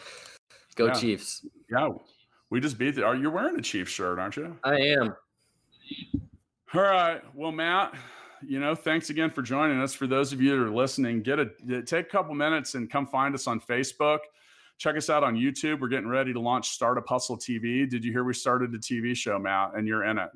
go 0.75 0.87
yeah. 0.87 0.93
Chiefs! 0.95 1.47
Yeah, 1.71 1.91
we 2.51 2.61
just 2.61 2.77
beat. 2.77 2.97
The, 2.97 3.05
are 3.05 3.17
you 3.17 3.31
wearing 3.31 3.57
a 3.57 3.63
Chiefs 3.63 3.93
shirt? 3.93 4.19
Aren't 4.19 4.37
you? 4.37 4.57
I 4.65 4.75
am. 4.75 5.15
All 6.75 6.83
right. 6.83 7.23
Well, 7.35 7.53
Matt 7.53 7.95
you 8.47 8.61
know, 8.61 8.75
thanks 8.75 9.11
again 9.11 9.31
for 9.31 9.43
joining 9.43 9.81
us. 9.81 9.95
For 9.95 10.07
those 10.07 10.33
of 10.33 10.41
you 10.41 10.51
that 10.51 10.63
are 10.63 10.75
listening, 10.75 11.23
get 11.23 11.39
a 11.39 11.47
take 11.83 12.07
a 12.07 12.11
couple 12.11 12.35
minutes 12.35 12.75
and 12.75 12.91
come 12.91 13.07
find 13.07 13.35
us 13.35 13.47
on 13.47 13.61
Facebook. 13.61 14.21
Check 14.79 14.97
us 14.97 15.11
out 15.11 15.25
on 15.25 15.35
YouTube. 15.35 15.81
We're 15.81 15.89
getting 15.89 16.09
ready 16.09 16.33
to 16.33 16.41
launch 16.41 16.71
Startup 16.71 17.07
Hustle 17.07 17.37
TV. 17.37 17.89
Did 17.89 18.05
you 18.05 18.13
hear 18.13 18.23
we 18.23 18.33
started 18.33 18.73
a 18.75 18.79
TV 18.79 19.17
show, 19.17 19.39
Matt? 19.39 19.73
And 19.75 19.89
you're 19.89 20.05
in 20.05 20.19
it. 20.19 20.31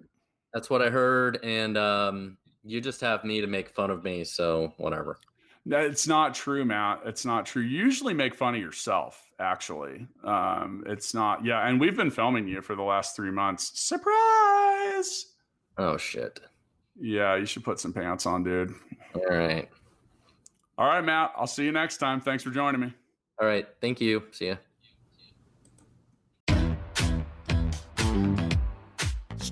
That's 0.53 0.69
what 0.69 0.83
I 0.83 0.91
heard. 0.91 1.39
And 1.45 1.79
um, 1.79 2.37
you 2.65 2.81
just 2.81 3.01
have 3.01 3.25
me 3.25 3.41
to 3.41 3.47
make 3.47 3.69
fun 3.69 3.91
of 3.91 4.03
me, 4.03 4.25
so 4.25 4.73
whatever. 4.79 5.19
It's 5.65 6.09
not 6.09 6.35
true, 6.35 6.65
Matt. 6.65 7.03
It's 7.05 7.25
not 7.25 7.47
true. 7.47 7.63
You 7.63 7.79
usually 7.85 8.15
make 8.15 8.35
fun 8.35 8.57
of 8.57 8.61
yourself, 8.61 9.31
actually. 9.39 10.09
Um, 10.25 10.83
it's 10.87 11.15
not, 11.15 11.45
yeah. 11.45 11.69
And 11.69 11.81
we've 11.81 11.97
been 11.97 12.11
filming 12.11 12.49
you 12.49 12.63
for 12.63 12.75
the 12.75 12.83
last 12.83 13.15
three 13.15 13.31
months. 13.31 13.71
Surprise! 13.79 15.27
Oh, 15.79 15.97
shit. 15.97 16.41
Yeah, 17.01 17.37
you 17.37 17.47
should 17.47 17.65
put 17.65 17.81
some 17.81 17.93
pants 17.93 18.27
on, 18.27 18.45
dude. 18.45 18.75
All 19.15 19.27
right. 19.27 19.69
All 20.79 20.87
right, 20.87 21.05
Matt. 21.05 21.33
I'll 21.37 21.47
see 21.47 21.65
you 21.65 21.73
next 21.73 21.99
time. 21.99 22.21
Thanks 22.21 22.43
for 22.43 22.51
joining 22.51 22.81
me. 22.81 22.93
All 23.41 23.47
right. 23.47 23.67
Thank 23.81 24.01
you. 24.01 24.23
See 24.31 24.49
ya. 24.49 24.57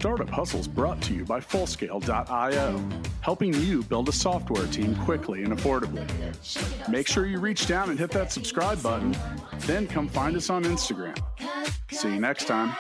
Startup 0.01 0.31
Hustles 0.31 0.67
brought 0.67 1.03
to 1.03 1.13
you 1.13 1.27
by 1.27 1.41
Fullscale.io, 1.41 2.83
helping 3.21 3.53
you 3.53 3.83
build 3.83 4.09
a 4.09 4.13
software 4.13 4.67
team 4.69 4.97
quickly 4.97 5.43
and 5.43 5.53
affordably. 5.53 6.09
Make 6.89 7.07
sure 7.07 7.27
you 7.27 7.39
reach 7.39 7.67
down 7.67 7.91
and 7.91 7.99
hit 7.99 8.11
that 8.13 8.33
subscribe 8.33 8.83
button, 8.83 9.15
then 9.67 9.87
come 9.87 10.09
find 10.09 10.37
us 10.37 10.49
on 10.49 10.65
Instagram. 10.65 11.19
See 11.91 12.15
you 12.15 12.19
next 12.19 12.47
time. 12.47 12.75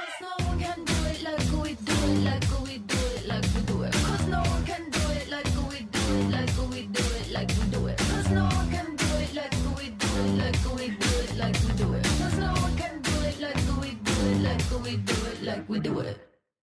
like 15.51 15.69
we 15.69 15.81
do 15.81 16.01
it. 16.01 16.30